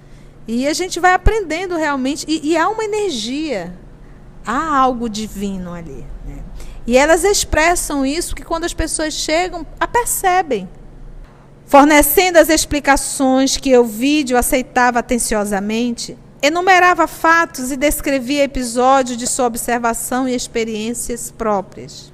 E 0.48 0.68
a 0.68 0.74
gente 0.74 1.00
vai 1.00 1.16
aprendendo 1.16 1.76
realmente. 1.76 2.24
E, 2.28 2.52
e 2.52 2.56
há 2.56 2.70
uma 2.70 2.84
energia. 2.84 3.76
Há 4.46 4.78
algo 4.78 5.10
divino 5.10 5.74
ali. 5.74 6.06
Né? 6.24 6.44
E 6.86 6.96
elas 6.96 7.24
expressam 7.24 8.06
isso 8.06 8.36
que 8.36 8.44
quando 8.44 8.66
as 8.66 8.76
pessoas 8.76 9.12
chegam, 9.16 9.66
a 9.80 9.88
percebem. 9.88 10.70
Fornecendo 11.66 12.38
as 12.38 12.48
explicações 12.48 13.58
que 13.58 13.76
o 13.76 13.86
vídeo 13.86 14.38
aceitava 14.38 15.00
atenciosamente, 15.00 16.16
enumerava 16.44 17.08
fatos 17.08 17.72
e 17.72 17.76
descrevia 17.76 18.44
episódios 18.44 19.18
de 19.18 19.26
sua 19.26 19.48
observação 19.48 20.30
e 20.30 20.36
experiências 20.36 21.32
próprias, 21.32 22.14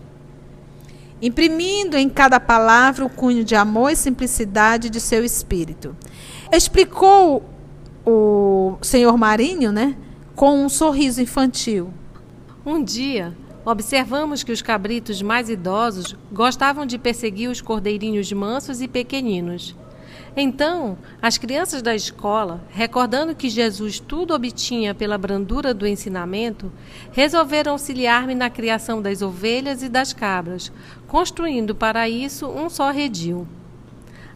imprimindo 1.22 1.98
em 1.98 2.10
cada 2.10 2.40
palavra 2.40 3.06
o 3.06 3.10
cunho 3.10 3.44
de 3.44 3.56
amor 3.56 3.92
e 3.92 3.96
simplicidade 3.96 4.90
de 4.90 5.00
seu 5.00 5.24
espírito. 5.24 5.96
Explicou 6.52 7.44
o 8.06 8.78
senhor 8.82 9.18
Marinho, 9.18 9.72
né, 9.72 9.96
com 10.36 10.64
um 10.64 10.70
sorriso 10.70 11.22
infantil. 11.22 11.92
Um 12.66 12.84
dia, 12.84 13.36
observamos 13.66 14.44
que 14.44 14.52
os 14.52 14.62
cabritos 14.62 15.22
mais 15.22 15.50
idosos 15.50 16.16
gostavam 16.32 16.86
de 16.86 16.98
perseguir 16.98 17.50
os 17.50 17.62
cordeirinhos 17.62 18.32
mansos 18.32 18.82
e 18.82 18.88
pequeninos. 18.88 19.76
Então, 20.38 20.98
as 21.22 21.38
crianças 21.38 21.82
da 21.82 21.96
escola, 21.96 22.62
recordando 22.70 23.34
que 23.34 23.50
Jesus 23.50 24.00
tudo 24.00 24.34
obtinha 24.34 24.94
pela 24.94 25.18
brandura 25.18 25.74
do 25.74 25.88
ensinamento, 25.88 26.70
resolveram 27.14 27.72
auxiliar-me 27.72 28.36
na 28.36 28.50
criação 28.50 29.02
das 29.02 29.22
ovelhas 29.22 29.82
e 29.82 29.88
das 29.88 30.12
cabras, 30.12 30.74
construindo 31.08 31.74
para 31.74 32.10
isso 32.10 32.48
um 32.48 32.70
só 32.70 32.92
redil. 32.92 33.48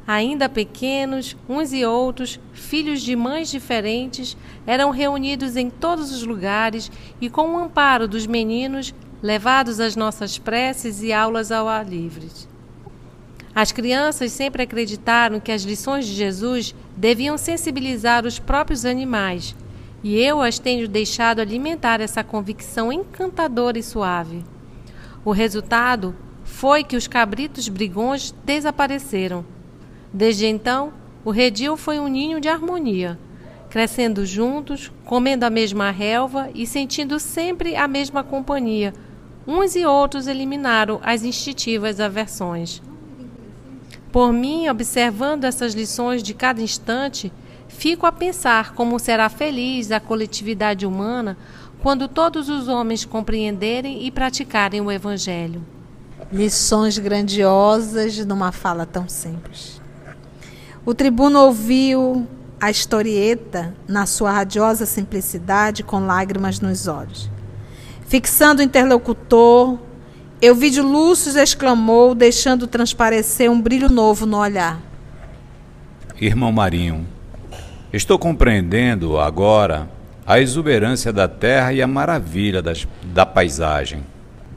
Ainda 0.07 0.47
pequenos, 0.47 1.35
uns 1.47 1.73
e 1.73 1.85
outros, 1.85 2.39
filhos 2.53 3.01
de 3.01 3.13
mães 3.15 3.51
diferentes, 3.51 4.37
eram 4.65 4.91
reunidos 4.91 5.57
em 5.57 5.69
todos 5.69 6.11
os 6.13 6.23
lugares 6.23 6.89
e, 7.19 7.29
com 7.29 7.53
o 7.53 7.57
amparo 7.59 8.07
dos 8.07 8.25
meninos, 8.25 8.95
levados 9.21 9.81
às 9.81 9.97
nossas 9.97 10.37
preces 10.37 11.03
e 11.03 11.11
aulas 11.11 11.51
ao 11.51 11.67
ar 11.67 11.85
livre. 11.85 12.27
As 13.59 13.73
crianças 13.73 14.31
sempre 14.31 14.63
acreditaram 14.63 15.37
que 15.37 15.51
as 15.51 15.63
lições 15.63 16.07
de 16.07 16.13
Jesus 16.13 16.73
deviam 16.95 17.37
sensibilizar 17.37 18.25
os 18.25 18.39
próprios 18.39 18.85
animais, 18.85 19.53
e 20.01 20.17
eu 20.17 20.41
as 20.41 20.57
tenho 20.57 20.87
deixado 20.87 21.41
alimentar 21.41 21.99
essa 21.99 22.23
convicção 22.23 22.89
encantadora 22.89 23.77
e 23.77 23.83
suave. 23.83 24.45
O 25.25 25.31
resultado 25.31 26.15
foi 26.45 26.85
que 26.85 26.95
os 26.95 27.05
cabritos 27.05 27.67
brigões 27.67 28.33
desapareceram. 28.45 29.43
Desde 30.13 30.45
então, 30.45 30.93
o 31.25 31.29
redil 31.29 31.75
foi 31.75 31.99
um 31.99 32.07
ninho 32.07 32.39
de 32.39 32.47
harmonia, 32.47 33.19
crescendo 33.69 34.25
juntos, 34.25 34.89
comendo 35.03 35.45
a 35.45 35.49
mesma 35.49 35.91
relva 35.91 36.49
e 36.55 36.65
sentindo 36.65 37.19
sempre 37.19 37.75
a 37.75 37.89
mesma 37.89 38.23
companhia 38.23 38.93
uns 39.45 39.75
e 39.75 39.85
outros 39.85 40.27
eliminaram 40.27 41.01
as 41.03 41.23
instintivas 41.23 41.99
aversões. 41.99 42.81
Por 44.11 44.33
mim, 44.33 44.67
observando 44.67 45.43
essas 45.43 45.73
lições 45.73 46.23
de 46.23 46.33
cada 46.33 46.61
instante, 46.61 47.31
fico 47.67 48.05
a 48.05 48.11
pensar 48.11 48.73
como 48.73 48.97
será 48.97 49.29
feliz 49.29 49.91
a 49.91 49.99
coletividade 49.99 50.85
humana 50.85 51.37
quando 51.81 52.07
todos 52.07 52.49
os 52.49 52.67
homens 52.67 53.05
compreenderem 53.05 54.05
e 54.05 54.11
praticarem 54.11 54.81
o 54.81 54.91
Evangelho. 54.91 55.63
Lições 56.31 56.97
grandiosas 56.97 58.17
numa 58.25 58.51
fala 58.51 58.85
tão 58.85 59.07
simples. 59.07 59.79
O 60.85 60.93
tribuno 60.93 61.39
ouviu 61.39 62.27
a 62.59 62.69
historieta 62.69 63.73
na 63.87 64.05
sua 64.05 64.31
radiosa 64.31 64.85
simplicidade 64.85 65.83
com 65.83 66.05
lágrimas 66.05 66.59
nos 66.59 66.87
olhos. 66.87 67.29
Fixando 68.07 68.61
o 68.61 68.65
interlocutor, 68.65 69.77
eu 70.41 70.55
vi 70.55 70.69
de 70.69 70.81
Lúcio 70.81 71.37
exclamou, 71.37 72.15
deixando 72.15 72.65
transparecer 72.65 73.51
um 73.51 73.61
brilho 73.61 73.89
novo 73.89 74.25
no 74.25 74.37
olhar. 74.37 74.81
Irmão 76.19 76.51
Marinho, 76.51 77.05
estou 77.91 78.17
compreendendo 78.17 79.19
agora 79.19 79.89
a 80.25 80.39
exuberância 80.39 81.11
da 81.11 81.27
terra 81.27 81.73
e 81.73 81.81
a 81.81 81.87
maravilha 81.87 82.61
das, 82.61 82.87
da 83.03 83.25
paisagem. 83.25 84.03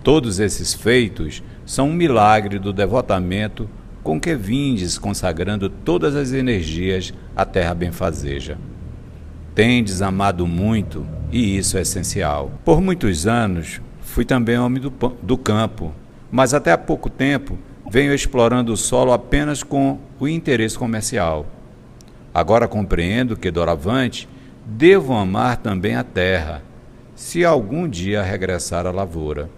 Todos 0.05 0.39
esses 0.39 0.73
feitos 0.73 1.43
são 1.67 1.89
um 1.89 1.93
milagre 1.93 2.59
do 2.59 2.73
devotamento 2.73 3.69
com 4.03 4.21
que 4.21 4.35
vindes 4.35 4.99
consagrando 4.99 5.69
todas 5.69 6.15
as 6.15 6.33
energias 6.33 7.13
à 7.37 7.45
terra 7.45 7.75
benfazeja. 7.75 8.59
Tendes 9.55 10.01
amado 10.01 10.47
muito 10.47 11.07
e 11.31 11.57
isso 11.57 11.77
é 11.77 11.83
essencial. 11.83 12.53
Por 12.65 12.81
muitos 12.81 13.27
anos 13.27 13.81
fui 14.13 14.27
também 14.27 14.59
homem 14.59 14.81
do, 14.81 14.91
do 15.23 15.39
campo, 15.39 15.91
mas 16.31 16.53
até 16.53 16.71
há 16.71 16.77
pouco 16.77 17.09
tempo 17.09 17.59
venho 17.91 18.13
explorando 18.13 18.71
o 18.71 18.77
solo 18.77 19.11
apenas 19.11 19.63
com 19.63 19.99
o 20.21 20.29
interesse 20.29 20.79
comercial. 20.79 21.47
Agora 22.35 22.69
compreendo 22.69 23.39
que, 23.39 23.51
doravante, 23.51 24.29
devo 24.67 25.15
amar 25.15 25.57
também 25.57 25.97
a 25.97 26.05
terra, 26.05 26.63
se 27.15 27.43
algum 27.43 27.89
dia 27.89 28.23
regressar 28.23 28.87
à 28.87 28.91
lavoura. 28.91 29.49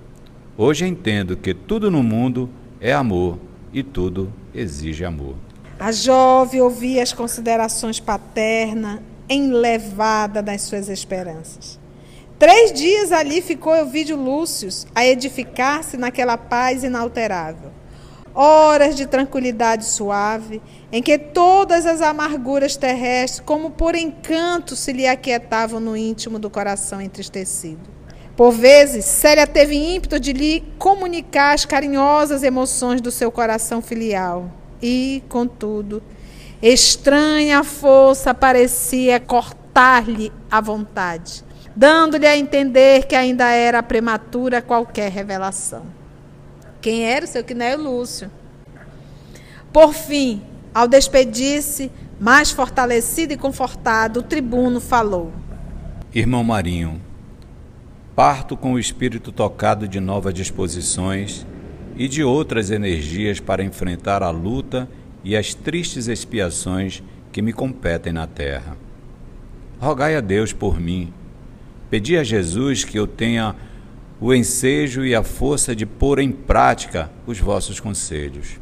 Hoje 0.57 0.87
entendo 0.87 1.37
que 1.37 1.53
tudo 1.53 1.91
no 1.91 2.03
mundo 2.03 2.49
é 2.81 2.93
amor 2.93 3.41
e 3.73 3.83
tudo 3.83 4.33
exige 4.55 5.05
amor. 5.05 5.35
A 5.81 5.91
jovem 5.91 6.61
ouvia 6.61 7.03
as 7.03 7.13
considerações 7.13 7.99
paternas 7.99 9.01
enlevada 9.29 10.41
nas 10.41 10.63
suas 10.63 10.89
esperanças. 10.89 11.83
Três 12.45 12.75
dias 12.75 13.11
ali 13.11 13.41
ficou 13.41 13.75
Elvídio 13.75 14.19
Lúcio 14.19 14.69
a 14.95 15.03
edificar-se 15.07 15.97
naquela 15.97 16.37
paz 16.37 16.85
inalterável. 16.85 17.71
Horas 18.35 18.95
de 18.95 19.07
tranquilidade 19.07 19.87
suave, 19.87 20.61
em 20.93 21.03
que 21.03 21.17
todas 21.17 21.87
as 21.87 22.03
amarguras 22.03 22.77
terrestres, 22.77 23.41
como 23.41 23.71
por 23.71 23.95
encanto, 23.95 24.77
se 24.77 24.93
lhe 24.93 25.07
aquietavam 25.07 25.81
no 25.81 25.97
íntimo 25.97 26.39
do 26.39 26.51
coração 26.51 27.01
entristecido. 27.01 27.89
Por 28.37 28.53
vezes, 28.53 29.07
Célia 29.07 29.47
teve 29.47 29.77
ímpeto 29.77 30.21
de 30.21 30.35
lhe 30.35 30.63
comunicar 30.79 31.55
as 31.55 31.65
carinhosas 31.65 32.43
emoções 32.43 33.01
do 33.01 33.11
seu 33.11 33.33
coração 33.33 33.81
filial. 33.81 34.51
E, 34.83 35.23
contudo, 35.31 36.03
Estranha 36.61 37.65
força 37.65 38.35
parecia 38.35 39.19
cortar-lhe 39.19 40.31
a 40.51 40.61
vontade, 40.61 41.43
dando-lhe 41.75 42.27
a 42.27 42.37
entender 42.37 43.07
que 43.07 43.15
ainda 43.15 43.51
era 43.51 43.83
prematura 43.83 44.63
qualquer 44.63 45.11
revelação. 45.11 45.85
Quem 46.81 47.05
era 47.05 47.25
o 47.25 47.29
seu 47.29 47.43
Quinéio 47.43 47.83
Lúcio? 47.83 48.31
Por 49.73 49.93
fim, 49.93 50.43
ao 50.73 50.87
despedir-se, 50.87 51.91
mais 52.21 52.51
fortalecido 52.51 53.33
e 53.33 53.37
confortado, 53.37 54.21
o 54.21 54.23
tribuno 54.23 54.81
falou: 54.81 55.33
Irmão 56.15 56.45
Marinho, 56.45 57.01
parto 58.15 58.57
com 58.57 58.75
o 58.75 58.79
espírito 58.79 59.33
tocado 59.33 59.89
de 59.89 59.99
novas 59.99 60.35
disposições 60.35 61.47
e 61.97 62.07
de 62.07 62.23
outras 62.23 62.71
energias 62.71 63.41
para 63.41 63.65
enfrentar 63.65 64.23
a 64.23 64.31
luta 64.31 64.89
e 65.25 65.37
as 65.37 65.55
tristes 65.55 66.07
expiações 66.07 67.03
que 67.33 67.43
me 67.43 67.53
competem 67.53 68.13
na 68.13 68.27
terra. 68.27 68.77
Rogai 69.81 70.17
a 70.17 70.21
Deus 70.21 70.53
por 70.53 70.79
mim. 70.79 71.13
Pedi 71.95 72.19
a 72.19 72.25
Jesus 72.25 72.83
que 72.83 72.99
eu 72.99 73.07
tenha 73.07 73.55
o 74.21 74.35
ensejo 74.35 75.05
e 75.05 75.15
a 75.15 75.23
força 75.23 75.77
de 75.77 75.87
pôr 75.87 76.19
em 76.19 76.33
prática 76.33 77.09
os 77.25 77.39
vossos 77.39 77.79
conselhos. 77.79 78.59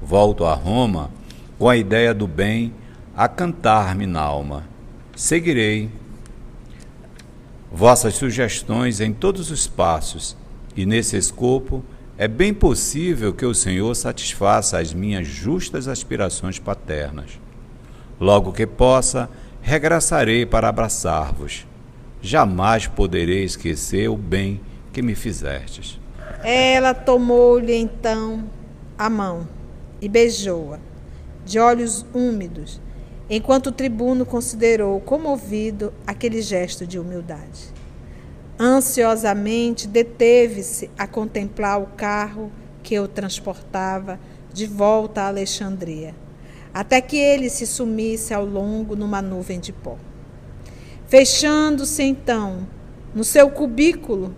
Volto 0.00 0.46
a 0.46 0.54
Roma 0.54 1.10
com 1.58 1.68
a 1.68 1.76
ideia 1.76 2.14
do 2.14 2.26
bem 2.26 2.72
a 3.14 3.28
cantar-me 3.28 4.06
na 4.06 4.22
alma. 4.22 4.64
Seguirei 5.14 5.90
vossas 7.70 8.14
sugestões 8.14 8.98
em 8.98 9.12
todos 9.12 9.50
os 9.50 9.66
passos 9.66 10.34
e 10.74 10.86
nesse 10.86 11.18
escopo 11.18 11.84
é 12.16 12.26
bem 12.26 12.54
possível 12.54 13.34
que 13.34 13.44
o 13.44 13.52
Senhor 13.52 13.94
satisfaça 13.94 14.78
as 14.78 14.94
minhas 14.94 15.26
justas 15.28 15.86
aspirações 15.86 16.58
paternas. 16.58 17.38
Logo 18.18 18.54
que 18.54 18.66
possa, 18.66 19.28
regressarei 19.60 20.46
para 20.46 20.70
abraçar-vos. 20.70 21.68
Jamais 22.22 22.86
poderei 22.86 23.44
esquecer 23.44 24.08
o 24.08 24.16
bem 24.16 24.60
que 24.92 25.00
me 25.00 25.14
fizestes. 25.14 25.98
Ela 26.42 26.92
tomou-lhe 26.92 27.74
então 27.74 28.44
a 28.98 29.08
mão 29.08 29.48
e 30.00 30.08
beijou-a, 30.08 30.78
de 31.44 31.58
olhos 31.58 32.04
úmidos, 32.14 32.80
enquanto 33.28 33.68
o 33.68 33.72
tribuno 33.72 34.26
considerou 34.26 35.00
comovido 35.00 35.92
aquele 36.06 36.42
gesto 36.42 36.86
de 36.86 36.98
humildade. 36.98 37.72
Ansiosamente 38.58 39.88
deteve-se 39.88 40.90
a 40.98 41.06
contemplar 41.06 41.80
o 41.80 41.86
carro 41.86 42.52
que 42.82 42.98
o 42.98 43.08
transportava 43.08 44.20
de 44.52 44.66
volta 44.66 45.22
a 45.22 45.28
Alexandria, 45.28 46.14
até 46.74 47.00
que 47.00 47.16
ele 47.16 47.48
se 47.48 47.66
sumisse 47.66 48.34
ao 48.34 48.44
longo 48.44 48.94
numa 48.94 49.22
nuvem 49.22 49.58
de 49.58 49.72
pó. 49.72 49.96
Fechando-se 51.10 52.04
então 52.04 52.68
no 53.12 53.24
seu 53.24 53.50
cubículo, 53.50 54.32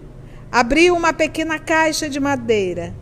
abriu 0.50 0.96
uma 0.96 1.12
pequena 1.12 1.58
caixa 1.58 2.08
de 2.08 2.18
madeira, 2.18 2.94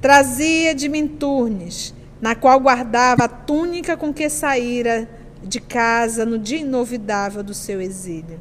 trazia 0.00 0.74
de 0.74 0.88
Minturnes, 0.88 1.94
na 2.22 2.34
qual 2.34 2.58
guardava 2.58 3.24
a 3.24 3.28
túnica 3.28 3.98
com 3.98 4.14
que 4.14 4.30
saíra 4.30 5.06
de 5.44 5.60
casa 5.60 6.24
no 6.24 6.38
dia 6.38 6.60
inovidável 6.60 7.42
do 7.42 7.52
seu 7.52 7.82
exílio. 7.82 8.40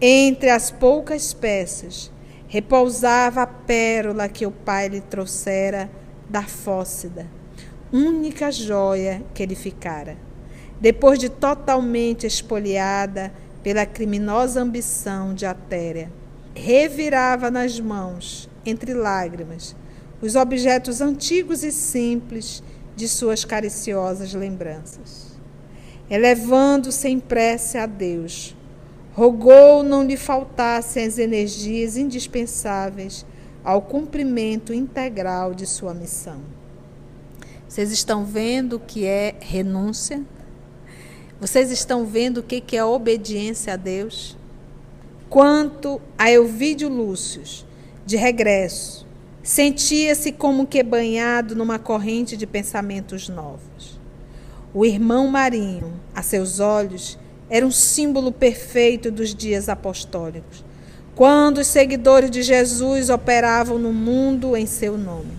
Entre 0.00 0.50
as 0.50 0.72
poucas 0.72 1.32
peças, 1.32 2.10
repousava 2.48 3.42
a 3.42 3.46
pérola 3.46 4.28
que 4.28 4.44
o 4.44 4.50
pai 4.50 4.88
lhe 4.88 5.00
trouxera 5.02 5.88
da 6.28 6.42
Fócida, 6.42 7.28
única 7.92 8.50
joia 8.50 9.22
que 9.32 9.46
lhe 9.46 9.54
ficara. 9.54 10.16
Depois 10.80 11.16
de 11.20 11.28
totalmente 11.28 12.26
espoliada 12.26 13.32
pela 13.64 13.86
criminosa 13.86 14.60
ambição 14.60 15.32
de 15.32 15.46
Atéria, 15.46 16.12
revirava 16.54 17.50
nas 17.50 17.80
mãos, 17.80 18.48
entre 18.64 18.92
lágrimas, 18.92 19.74
os 20.20 20.36
objetos 20.36 21.00
antigos 21.00 21.64
e 21.64 21.72
simples 21.72 22.62
de 22.94 23.08
suas 23.08 23.42
cariciosas 23.44 24.34
lembranças. 24.34 25.32
Elevando-se 26.10 27.08
em 27.08 27.18
prece 27.18 27.78
a 27.78 27.86
Deus, 27.86 28.54
rogou 29.14 29.82
não 29.82 30.04
lhe 30.04 30.18
faltassem 30.18 31.06
as 31.06 31.18
energias 31.18 31.96
indispensáveis 31.96 33.24
ao 33.64 33.80
cumprimento 33.80 34.74
integral 34.74 35.54
de 35.54 35.66
sua 35.66 35.94
missão. 35.94 36.40
Vocês 37.66 37.90
estão 37.90 38.26
vendo 38.26 38.76
o 38.76 38.80
que 38.80 39.06
é 39.06 39.36
renúncia? 39.40 40.22
Vocês 41.40 41.70
estão 41.70 42.06
vendo 42.06 42.38
o 42.38 42.42
que 42.42 42.76
é 42.76 42.84
obediência 42.84 43.74
a 43.74 43.76
Deus? 43.76 44.36
Quanto 45.28 46.00
a 46.16 46.30
Elvídio 46.30 46.88
Lúcio, 46.88 47.42
de 48.06 48.16
regresso, 48.16 49.06
sentia-se 49.42 50.32
como 50.32 50.66
que 50.66 50.82
banhado 50.82 51.56
numa 51.56 51.78
corrente 51.78 52.36
de 52.36 52.46
pensamentos 52.46 53.28
novos. 53.28 54.00
O 54.72 54.84
irmão 54.84 55.28
Marinho, 55.28 55.92
a 56.14 56.22
seus 56.22 56.60
olhos, 56.60 57.18
era 57.48 57.66
um 57.66 57.70
símbolo 57.70 58.32
perfeito 58.32 59.10
dos 59.10 59.34
dias 59.34 59.68
apostólicos, 59.68 60.64
quando 61.14 61.58
os 61.58 61.66
seguidores 61.66 62.30
de 62.30 62.42
Jesus 62.42 63.10
operavam 63.10 63.78
no 63.78 63.92
mundo 63.92 64.56
em 64.56 64.66
seu 64.66 64.96
nome. 64.96 65.32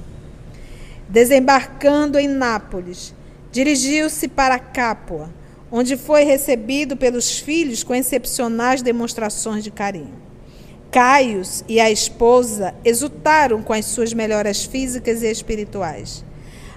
Desembarcando 1.10 2.18
em 2.18 2.28
Nápoles, 2.28 3.14
dirigiu-se 3.52 4.28
para 4.28 4.58
Capua, 4.58 5.30
onde 5.71 5.97
foi 5.97 6.23
recebido 6.23 6.95
pelos 6.95 7.39
filhos 7.39 7.84
com 7.84 7.93
excepcionais 7.93 8.82
demonstrações 8.82 9.63
de 9.63 9.71
carinho. 9.71 10.13
Caios 10.91 11.63
e 11.67 11.80
a 11.80 11.91
esposa 11.91 12.73
exultaram 12.86 13.62
com 13.62 13.73
as 13.73 13.86
suas 13.86 14.13
melhoras 14.13 14.63
físicas 14.63 15.21
e 15.23 15.30
espirituais, 15.30 16.23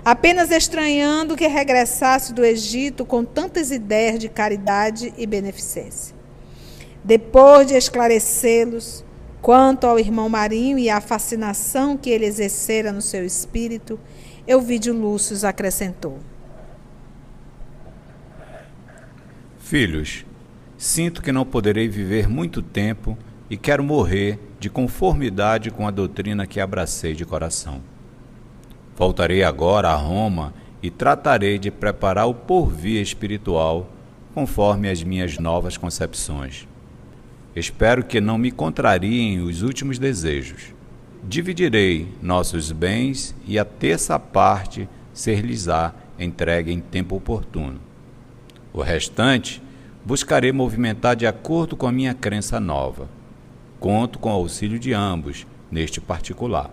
apenas 0.05 0.51
estranhando 0.51 1.37
que 1.37 1.47
regressasse 1.47 2.33
do 2.33 2.45
Egito 2.45 3.05
com 3.05 3.25
tantas 3.25 3.71
ideias 3.71 4.19
de 4.19 4.29
caridade 4.29 5.15
e 5.17 5.27
beneficência. 5.27 6.17
Depois 7.05 7.69
de 7.69 7.75
esclarecê-los 7.75 9.05
quanto 9.41 9.87
ao 9.87 9.99
irmão 9.99 10.29
Marinho 10.29 10.79
e 10.79 10.91
à 10.91 11.01
fascinação 11.01 11.97
que 11.97 12.11
ele 12.11 12.27
exercera 12.27 12.91
no 12.91 13.01
seu 13.01 13.25
espírito, 13.25 14.01
Euvídio 14.47 14.93
Lúcio 14.93 15.47
acrescentou: 15.47 16.19
Filhos, 19.69 20.25
sinto 20.79 21.21
que 21.21 21.31
não 21.31 21.45
poderei 21.45 21.91
viver 21.91 22.27
muito 22.27 22.63
tempo 22.63 23.19
e 23.51 23.57
quero 23.59 23.85
morrer 23.85 24.39
de 24.59 24.71
conformidade 24.71 25.71
com 25.71 25.87
a 25.87 25.91
doutrina 25.91 26.47
que 26.47 26.59
abracei 26.59 27.13
de 27.13 27.27
coração. 27.27 27.83
Voltarei 28.97 29.43
agora 29.43 29.91
a 29.91 29.95
Roma 29.95 30.55
e 30.83 30.89
tratarei 30.89 31.59
de 31.59 31.71
preparar 31.71 32.27
o 32.27 32.33
porvir 32.33 33.03
espiritual 33.03 33.93
conforme 34.33 34.89
as 34.89 35.03
minhas 35.03 35.37
novas 35.37 35.77
concepções. 35.77 36.67
Espero 37.55 38.03
que 38.03 38.23
não 38.23 38.39
me 38.39 38.51
contrariem 38.51 39.43
os 39.43 39.61
últimos 39.61 39.99
desejos. 39.99 40.73
Dividirei 41.23 42.09
nossos 42.23 42.73
bens 42.73 43.37
e 43.47 43.59
a 43.59 43.67
terça 43.67 44.19
parte 44.19 44.89
ser-lhes-á 45.13 45.93
entregue 46.19 46.73
em 46.73 46.81
tempo 46.81 47.17
oportuno. 47.17 47.88
O 48.79 48.81
restante 48.81 49.61
buscarei 50.05 50.53
movimentar 50.53 51.17
de 51.17 51.27
acordo 51.27 51.77
com 51.77 51.89
a 51.89 51.91
minha 51.91 52.15
crença 52.15 52.61
nova. 52.61 53.09
Conto 53.81 54.21
com 54.21 54.29
o 54.29 54.33
auxílio 54.33 54.79
de 54.79 54.93
ambos, 54.93 55.49
neste 55.69 56.01
particular. 56.01 56.71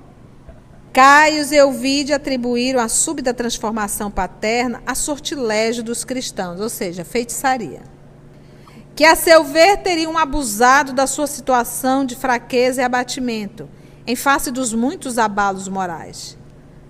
Caios 0.94 1.52
e 1.52 1.56
Elvide 1.56 2.13
atribuíram 2.13 2.80
a 2.80 2.88
súbita 2.88 3.34
transformação 3.34 4.12
paterna 4.12 4.84
a 4.86 4.94
sortilégio 4.94 5.84
dos 5.84 6.04
cristãos, 6.04 6.62
ou 6.62 6.70
seja, 6.70 7.04
feitiçaria. 7.04 7.82
Que, 8.94 9.04
a 9.04 9.15
seu 9.15 9.44
ver, 9.44 9.78
teriam 9.78 10.15
abusado 10.15 10.94
da 10.94 11.08
sua 11.08 11.26
situação 11.26 12.06
de 12.06 12.15
fraqueza 12.15 12.84
e 12.84 12.86
abatimento, 12.86 13.68
em 14.06 14.15
face 14.15 14.52
dos 14.52 14.76
muitos 14.76 15.18
abalos 15.18 15.68
morais. 15.68 16.38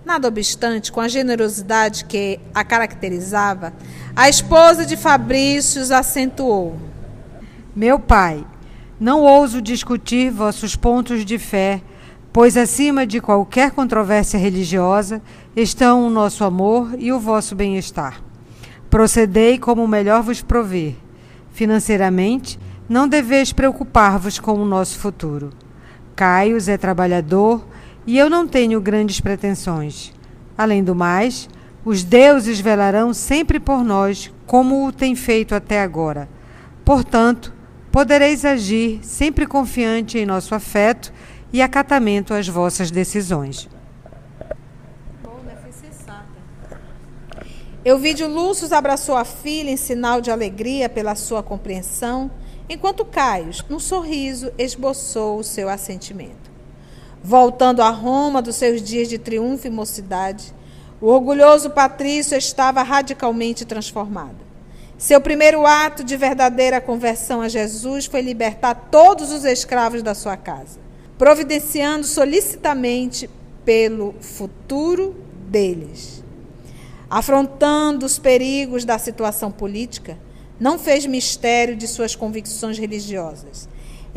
Nada 0.06 0.28
obstante, 0.28 0.92
com 0.92 1.00
a 1.00 1.08
generosidade 1.08 2.04
que 2.04 2.38
a 2.54 2.62
caracterizava, 2.62 3.72
a 4.14 4.28
esposa 4.28 4.86
de 4.86 4.96
Fabrício 4.96 5.82
acentuou: 5.92 6.76
Meu 7.74 7.98
pai, 7.98 8.46
não 9.00 9.22
ouso 9.22 9.60
discutir 9.60 10.30
vossos 10.30 10.76
pontos 10.76 11.24
de 11.24 11.40
fé, 11.40 11.82
pois 12.32 12.56
acima 12.56 13.04
de 13.04 13.20
qualquer 13.20 13.72
controvérsia 13.72 14.38
religiosa 14.38 15.20
estão 15.56 16.06
o 16.06 16.10
nosso 16.10 16.44
amor 16.44 16.94
e 16.96 17.12
o 17.12 17.18
vosso 17.18 17.56
bem-estar. 17.56 18.22
Procedei 18.88 19.58
como 19.58 19.88
melhor 19.88 20.22
vos 20.22 20.40
prover. 20.40 20.94
Financeiramente, 21.50 22.60
não 22.88 23.08
deveis 23.08 23.52
preocupar-vos 23.52 24.38
com 24.38 24.52
o 24.52 24.64
nosso 24.64 25.00
futuro. 25.00 25.50
Caios 26.14 26.68
é 26.68 26.78
trabalhador 26.78 27.66
e 28.06 28.16
eu 28.16 28.30
não 28.30 28.46
tenho 28.46 28.80
grandes 28.80 29.20
pretensões. 29.20 30.12
Além 30.56 30.84
do 30.84 30.94
mais, 30.94 31.48
os 31.84 32.02
deuses 32.04 32.60
velarão 32.60 33.12
sempre 33.12 33.58
por 33.58 33.82
nós, 33.82 34.32
como 34.46 34.86
o 34.86 34.92
têm 34.92 35.14
feito 35.14 35.54
até 35.54 35.82
agora. 35.82 36.28
Portanto, 36.84 37.52
podereis 37.90 38.44
agir 38.44 39.00
sempre 39.02 39.46
confiante 39.46 40.18
em 40.18 40.26
nosso 40.26 40.54
afeto 40.54 41.12
e 41.52 41.60
acatamento 41.60 42.32
às 42.32 42.46
vossas 42.48 42.90
decisões. 42.90 43.68
Euvídio 47.84 48.26
Lúcio 48.26 48.66
abraçou 48.74 49.16
a 49.16 49.24
filha 49.24 49.70
em 49.70 49.76
sinal 49.76 50.20
de 50.20 50.28
alegria 50.28 50.88
pela 50.88 51.14
sua 51.14 51.40
compreensão, 51.40 52.28
enquanto 52.68 53.04
Caio, 53.04 53.50
num 53.68 53.78
sorriso, 53.78 54.50
esboçou 54.58 55.38
o 55.38 55.44
seu 55.44 55.68
assentimento. 55.68 56.45
Voltando 57.28 57.82
a 57.82 57.90
Roma 57.90 58.40
dos 58.40 58.54
seus 58.54 58.80
dias 58.80 59.08
de 59.08 59.18
triunfo 59.18 59.66
e 59.66 59.70
mocidade, 59.70 60.54
o 61.00 61.08
orgulhoso 61.08 61.70
patrício 61.70 62.38
estava 62.38 62.84
radicalmente 62.84 63.64
transformado. 63.64 64.36
Seu 64.96 65.20
primeiro 65.20 65.66
ato 65.66 66.04
de 66.04 66.16
verdadeira 66.16 66.80
conversão 66.80 67.40
a 67.40 67.48
Jesus 67.48 68.06
foi 68.06 68.20
libertar 68.20 68.76
todos 68.92 69.32
os 69.32 69.44
escravos 69.44 70.04
da 70.04 70.14
sua 70.14 70.36
casa, 70.36 70.78
providenciando 71.18 72.06
solicitamente 72.06 73.28
pelo 73.64 74.14
futuro 74.20 75.16
deles. 75.48 76.22
Afrontando 77.10 78.06
os 78.06 78.20
perigos 78.20 78.84
da 78.84 79.00
situação 79.00 79.50
política, 79.50 80.16
não 80.60 80.78
fez 80.78 81.04
mistério 81.04 81.74
de 81.74 81.88
suas 81.88 82.14
convicções 82.14 82.78
religiosas. 82.78 83.68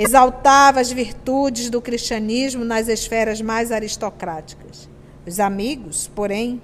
Exaltava 0.01 0.79
as 0.79 0.93
virtudes 0.93 1.69
do 1.69 1.81
cristianismo 1.81 2.63
nas 2.63 2.88
esferas 2.88 3.41
mais 3.41 3.69
aristocráticas. 3.69 4.88
Os 5.27 5.41
amigos, 5.41 6.09
porém, 6.15 6.62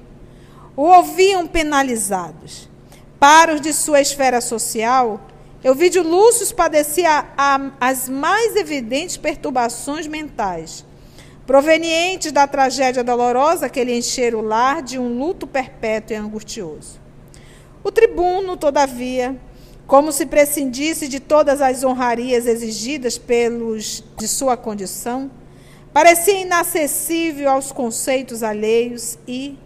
o 0.74 0.84
ouviam 0.84 1.46
penalizados 1.46 2.70
para 3.20 3.54
os 3.54 3.60
de 3.60 3.74
sua 3.74 4.00
esfera 4.00 4.40
social, 4.40 5.20
Euvídio 5.62 6.02
Lúcio 6.02 6.56
padecia 6.56 7.26
as 7.82 8.08
mais 8.08 8.56
evidentes 8.56 9.18
perturbações 9.18 10.08
mentais, 10.08 10.86
provenientes 11.46 12.32
da 12.32 12.48
tragédia 12.48 13.04
dolorosa 13.04 13.68
que 13.68 13.84
lhe 13.84 13.98
enchera 13.98 14.38
o 14.38 14.42
lar 14.42 14.82
de 14.82 14.98
um 14.98 15.20
luto 15.20 15.46
perpétuo 15.46 16.16
e 16.16 16.18
angustioso. 16.18 17.02
O 17.84 17.92
tribuno, 17.92 18.56
todavia, 18.56 19.36
como 19.88 20.12
se 20.12 20.26
prescindisse 20.26 21.08
de 21.08 21.20
todas 21.20 21.62
as 21.62 21.84
honrarias 21.84 22.48
exigidas 22.48 23.18
pelos 23.18 24.04
de 24.18 24.28
sua 24.28 24.58
condição, 24.58 25.30
parecia 25.94 26.42
inacessível 26.42 27.50
aos 27.50 27.72
conceitos 27.72 28.42
alheios 28.42 29.18
e, 29.28 29.58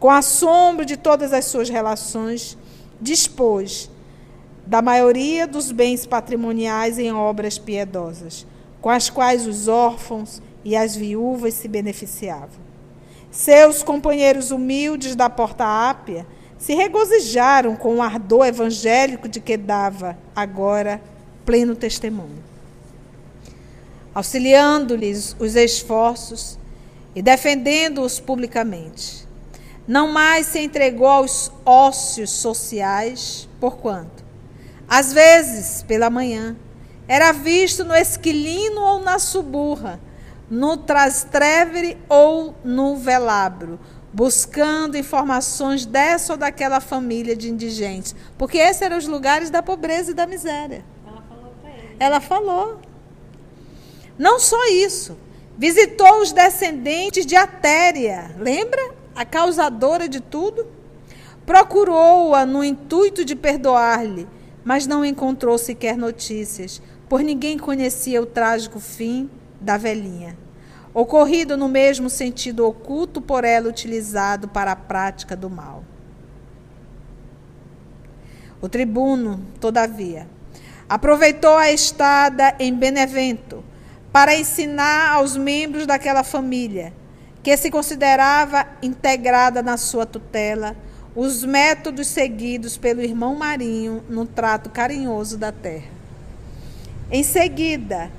com 0.00 0.10
assombro 0.10 0.84
de 0.84 0.96
todas 0.96 1.32
as 1.32 1.44
suas 1.44 1.68
relações, 1.68 2.58
dispôs 3.00 3.88
da 4.66 4.82
maioria 4.82 5.46
dos 5.46 5.70
bens 5.70 6.06
patrimoniais 6.06 6.98
em 6.98 7.12
obras 7.12 7.58
piedosas, 7.58 8.46
com 8.80 8.90
as 8.90 9.08
quais 9.08 9.46
os 9.46 9.68
órfãos 9.68 10.42
e 10.64 10.76
as 10.76 10.96
viúvas 10.96 11.54
se 11.54 11.68
beneficiavam. 11.68 12.60
Seus 13.30 13.82
companheiros 13.82 14.50
humildes 14.50 15.16
da 15.16 15.30
porta 15.30 15.64
ápia 15.64 16.26
se 16.62 16.76
regozijaram 16.76 17.74
com 17.74 17.96
o 17.96 18.02
ardor 18.02 18.46
evangélico 18.46 19.26
de 19.26 19.40
que 19.40 19.56
dava 19.56 20.16
agora 20.34 21.02
pleno 21.44 21.74
testemunho. 21.74 22.40
Auxiliando-lhes 24.14 25.34
os 25.40 25.56
esforços 25.56 26.56
e 27.16 27.20
defendendo-os 27.20 28.20
publicamente. 28.20 29.26
Não 29.88 30.12
mais 30.12 30.46
se 30.46 30.60
entregou 30.60 31.08
aos 31.08 31.50
ócios 31.66 32.30
sociais, 32.30 33.48
porquanto, 33.58 34.24
às 34.88 35.12
vezes, 35.12 35.82
pela 35.82 36.08
manhã, 36.08 36.54
era 37.08 37.32
visto 37.32 37.84
no 37.84 37.94
esquilino 37.94 38.80
ou 38.80 39.00
na 39.00 39.18
suburra, 39.18 39.98
no 40.48 40.76
trastrevere 40.76 41.98
ou 42.08 42.54
no 42.62 42.96
velabro, 42.98 43.80
buscando 44.12 44.96
informações 44.96 45.86
dessa 45.86 46.34
ou 46.34 46.38
daquela 46.38 46.80
família 46.80 47.34
de 47.34 47.50
indigentes, 47.50 48.14
porque 48.36 48.58
esses 48.58 48.82
eram 48.82 48.98
os 48.98 49.06
lugares 49.06 49.48
da 49.48 49.62
pobreza 49.62 50.10
e 50.10 50.14
da 50.14 50.26
miséria. 50.26 50.84
Ela 51.06 51.22
falou 51.22 51.52
para 51.60 51.70
ele. 51.70 51.96
Ela 51.98 52.20
falou. 52.20 52.80
Não 54.18 54.38
só 54.38 54.66
isso, 54.66 55.16
visitou 55.56 56.20
os 56.20 56.32
descendentes 56.32 57.24
de 57.24 57.34
Atéria, 57.34 58.34
lembra? 58.38 58.94
A 59.16 59.24
causadora 59.24 60.08
de 60.08 60.20
tudo. 60.20 60.66
Procurou-a 61.46 62.46
no 62.46 62.62
intuito 62.62 63.24
de 63.24 63.34
perdoar-lhe, 63.34 64.28
mas 64.64 64.86
não 64.86 65.04
encontrou 65.04 65.58
sequer 65.58 65.96
notícias, 65.96 66.80
por 67.08 67.20
ninguém 67.22 67.58
conhecia 67.58 68.22
o 68.22 68.26
trágico 68.26 68.78
fim 68.78 69.28
da 69.60 69.76
velhinha, 69.76 70.36
ocorrido 70.94 71.56
no 71.56 71.68
mesmo 71.68 72.10
sentido 72.10 72.66
oculto 72.66 73.20
por 73.20 73.44
ela 73.44 73.68
utilizado 73.68 74.48
para 74.48 74.72
a 74.72 74.76
prática 74.76 75.34
do 75.34 75.48
mal. 75.48 75.84
O 78.60 78.68
tribuno, 78.68 79.44
todavia, 79.60 80.26
aproveitou 80.88 81.56
a 81.56 81.72
estada 81.72 82.54
em 82.58 82.72
Benevento 82.74 83.64
para 84.12 84.36
ensinar 84.36 85.14
aos 85.14 85.36
membros 85.36 85.86
daquela 85.86 86.22
família, 86.22 86.92
que 87.42 87.56
se 87.56 87.70
considerava 87.70 88.66
integrada 88.82 89.62
na 89.62 89.76
sua 89.76 90.06
tutela, 90.06 90.76
os 91.16 91.44
métodos 91.44 92.06
seguidos 92.06 92.76
pelo 92.76 93.02
irmão 93.02 93.34
Marinho 93.34 94.04
no 94.08 94.26
trato 94.26 94.70
carinhoso 94.70 95.36
da 95.36 95.50
terra. 95.50 95.90
Em 97.10 97.22
seguida, 97.22 98.10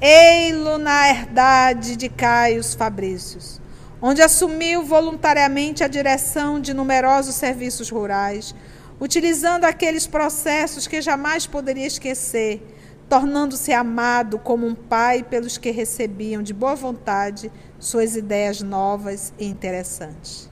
ei-lo 0.00 0.78
na 0.78 1.08
herdade 1.08 1.96
de 1.96 2.08
Caios 2.08 2.74
Fabrícios, 2.74 3.60
onde 4.00 4.22
assumiu 4.22 4.84
voluntariamente 4.84 5.82
a 5.82 5.88
direção 5.88 6.60
de 6.60 6.72
numerosos 6.72 7.34
serviços 7.34 7.90
rurais, 7.90 8.54
utilizando 9.00 9.64
aqueles 9.64 10.06
processos 10.06 10.86
que 10.86 11.02
jamais 11.02 11.46
poderia 11.46 11.86
esquecer, 11.86 12.62
tornando-se 13.08 13.72
amado 13.72 14.38
como 14.38 14.66
um 14.66 14.74
pai 14.74 15.22
pelos 15.22 15.58
que 15.58 15.70
recebiam 15.70 16.42
de 16.42 16.52
boa 16.52 16.76
vontade 16.76 17.50
suas 17.78 18.14
ideias 18.14 18.60
novas 18.60 19.32
e 19.38 19.46
interessantes. 19.46 20.48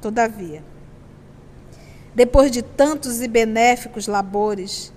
Todavia, 0.00 0.62
depois 2.14 2.50
de 2.50 2.62
tantos 2.62 3.20
e 3.20 3.26
benéficos 3.26 4.06
labores, 4.06 4.92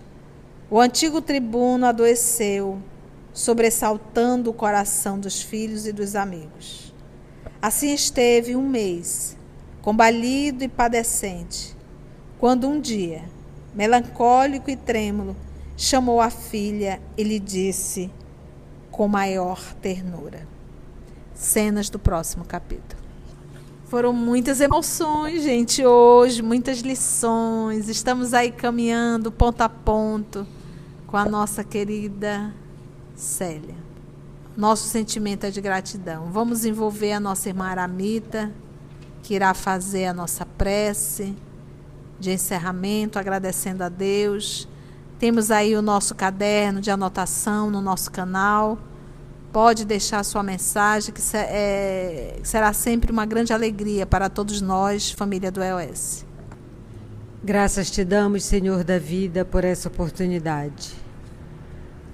o 0.70 0.80
antigo 0.80 1.22
tribuno 1.22 1.86
adoeceu, 1.86 2.80
sobressaltando 3.34 4.52
o 4.52 4.54
coração 4.54 5.20
dos 5.20 5.42
filhos 5.42 5.88
e 5.88 5.92
dos 5.92 6.16
amigos. 6.16 6.94
Assim 7.62 7.94
esteve 7.94 8.56
um 8.56 8.68
mês, 8.68 9.36
combalido 9.82 10.64
e 10.64 10.68
padecente, 10.68 11.76
quando 12.38 12.68
um 12.68 12.80
dia, 12.80 13.24
melancólico 13.74 14.70
e 14.70 14.76
trêmulo, 14.76 15.36
chamou 15.76 16.22
a 16.22 16.30
filha 16.30 17.02
e 17.18 17.24
lhe 17.24 17.40
disse 17.40 18.12
com 18.92 19.08
maior 19.08 19.74
ternura. 19.82 20.48
Cenas 21.34 21.90
do 21.90 21.98
próximo 21.98 22.46
capítulo. 22.46 23.02
Foram 23.86 24.14
muitas 24.14 24.60
emoções, 24.62 25.44
gente, 25.44 25.86
hoje, 25.86 26.42
muitas 26.42 26.80
lições. 26.80 27.90
Estamos 27.90 28.34
aí 28.34 28.52
caminhando 28.52 29.32
ponto 29.32 29.62
a 29.62 29.70
ponto 29.70 30.46
com 31.08 31.18
a 31.18 31.26
nossa 31.26 31.64
querida 31.64 32.54
Célia. 33.16 33.76
Nosso 34.56 34.88
sentimento 34.88 35.46
é 35.46 35.52
de 35.52 35.60
gratidão. 35.62 36.30
Vamos 36.32 36.64
envolver 36.64 37.14
a 37.14 37.20
nossa 37.20 37.50
irmã 37.50 37.66
Aramita, 37.66 38.52
que 39.24 39.34
irá 39.34 39.54
fazer 39.54 40.06
a 40.06 40.14
nossa 40.14 40.46
prece 40.46 41.36
de 42.20 42.32
encerramento, 42.32 43.18
agradecendo 43.18 43.84
a 43.84 43.90
Deus. 43.90 44.68
Temos 45.18 45.50
aí 45.50 45.76
o 45.76 45.82
nosso 45.82 46.14
caderno 46.14 46.82
de 46.82 46.92
anotação 46.92 47.72
no 47.72 47.82
nosso 47.82 48.12
canal. 48.12 48.78
Pode 49.52 49.86
deixar 49.86 50.24
sua 50.24 50.44
mensagem, 50.44 51.14
que 51.14 51.22
é, 51.36 52.40
será 52.44 52.74
sempre 52.74 53.12
uma 53.12 53.26
grande 53.26 53.54
alegria 53.54 54.06
para 54.06 54.30
todos 54.30 54.62
nós, 54.62 55.12
família 55.12 55.52
do 55.52 55.62
EOS. 55.62 56.26
Graças 57.44 57.92
te 57.92 58.04
damos, 58.04 58.44
Senhor 58.44 58.84
da 58.84 58.98
vida, 58.98 59.44
por 59.44 59.64
essa 59.64 59.88
oportunidade. 59.88 61.03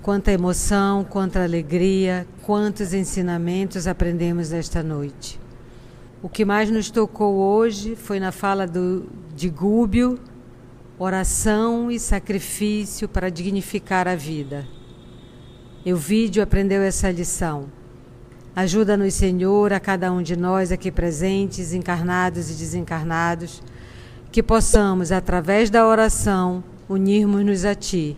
Quanta 0.02 0.32
emoção, 0.32 1.04
quanta 1.04 1.44
alegria, 1.44 2.26
quantos 2.44 2.94
ensinamentos 2.94 3.86
aprendemos 3.86 4.54
esta 4.54 4.82
noite. 4.82 5.38
O 6.24 6.30
que 6.30 6.46
mais 6.46 6.72
nos 6.72 6.90
tocou 6.90 7.36
hoje 7.36 7.98
foi 7.98 8.18
na 8.18 8.32
fala 8.32 8.66
do, 8.66 9.06
de 9.36 9.50
Gúbio, 9.50 10.18
oração 10.98 11.92
e 11.92 12.00
sacrifício 12.00 13.10
para 13.10 13.30
dignificar 13.30 14.08
a 14.08 14.16
vida. 14.16 14.66
E 15.86 15.92
o 15.92 15.98
vídeo 15.98 16.42
aprendeu 16.42 16.82
essa 16.82 17.12
lição. 17.12 17.66
Ajuda-nos, 18.56 19.14
Senhor, 19.14 19.74
a 19.74 19.82
cada 19.82 20.14
um 20.14 20.24
de 20.24 20.38
nós 20.38 20.72
aqui 20.72 20.92
presentes, 20.92 21.74
encarnados 21.74 22.50
e 22.50 22.54
desencarnados, 22.54 23.62
que 24.32 24.42
possamos, 24.42 25.12
através 25.12 25.70
da 25.70 25.86
oração, 25.86 26.64
unirmos-nos 26.88 27.66
a 27.66 27.76
Ti 27.76 28.16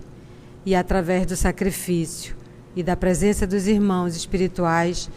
e, 0.66 0.76
através 0.76 1.26
do 1.26 1.36
sacrifício 1.36 2.36
e 2.76 2.84
da 2.84 2.96
presença 2.96 3.46
dos 3.46 3.68
irmãos 3.68 4.16
espirituais, 4.16 5.10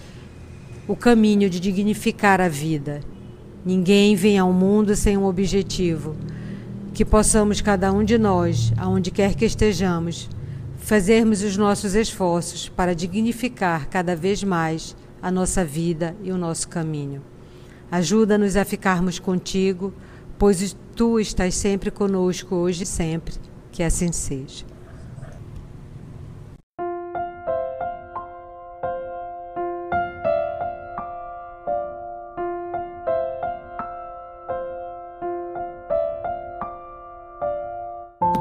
o 0.86 0.96
caminho 0.96 1.48
de 1.48 1.60
dignificar 1.60 2.40
a 2.40 2.48
vida. 2.48 3.00
Ninguém 3.64 4.14
vem 4.14 4.38
ao 4.38 4.52
mundo 4.52 4.94
sem 4.94 5.16
um 5.16 5.24
objetivo. 5.24 6.14
Que 6.92 7.04
possamos, 7.04 7.60
cada 7.60 7.92
um 7.92 8.04
de 8.04 8.18
nós, 8.18 8.72
aonde 8.76 9.10
quer 9.10 9.34
que 9.34 9.44
estejamos, 9.44 10.28
fazermos 10.76 11.42
os 11.42 11.56
nossos 11.56 11.94
esforços 11.94 12.68
para 12.68 12.94
dignificar 12.94 13.88
cada 13.88 14.14
vez 14.14 14.44
mais 14.44 14.94
a 15.22 15.30
nossa 15.30 15.64
vida 15.64 16.14
e 16.22 16.30
o 16.30 16.36
nosso 16.36 16.68
caminho. 16.68 17.22
Ajuda-nos 17.90 18.56
a 18.56 18.64
ficarmos 18.64 19.18
contigo, 19.18 19.94
pois 20.38 20.76
tu 20.94 21.18
estás 21.18 21.54
sempre 21.54 21.90
conosco 21.90 22.54
hoje 22.54 22.82
e 22.82 22.86
sempre. 22.86 23.34
Que 23.72 23.82
assim 23.82 24.12
seja. 24.12 24.73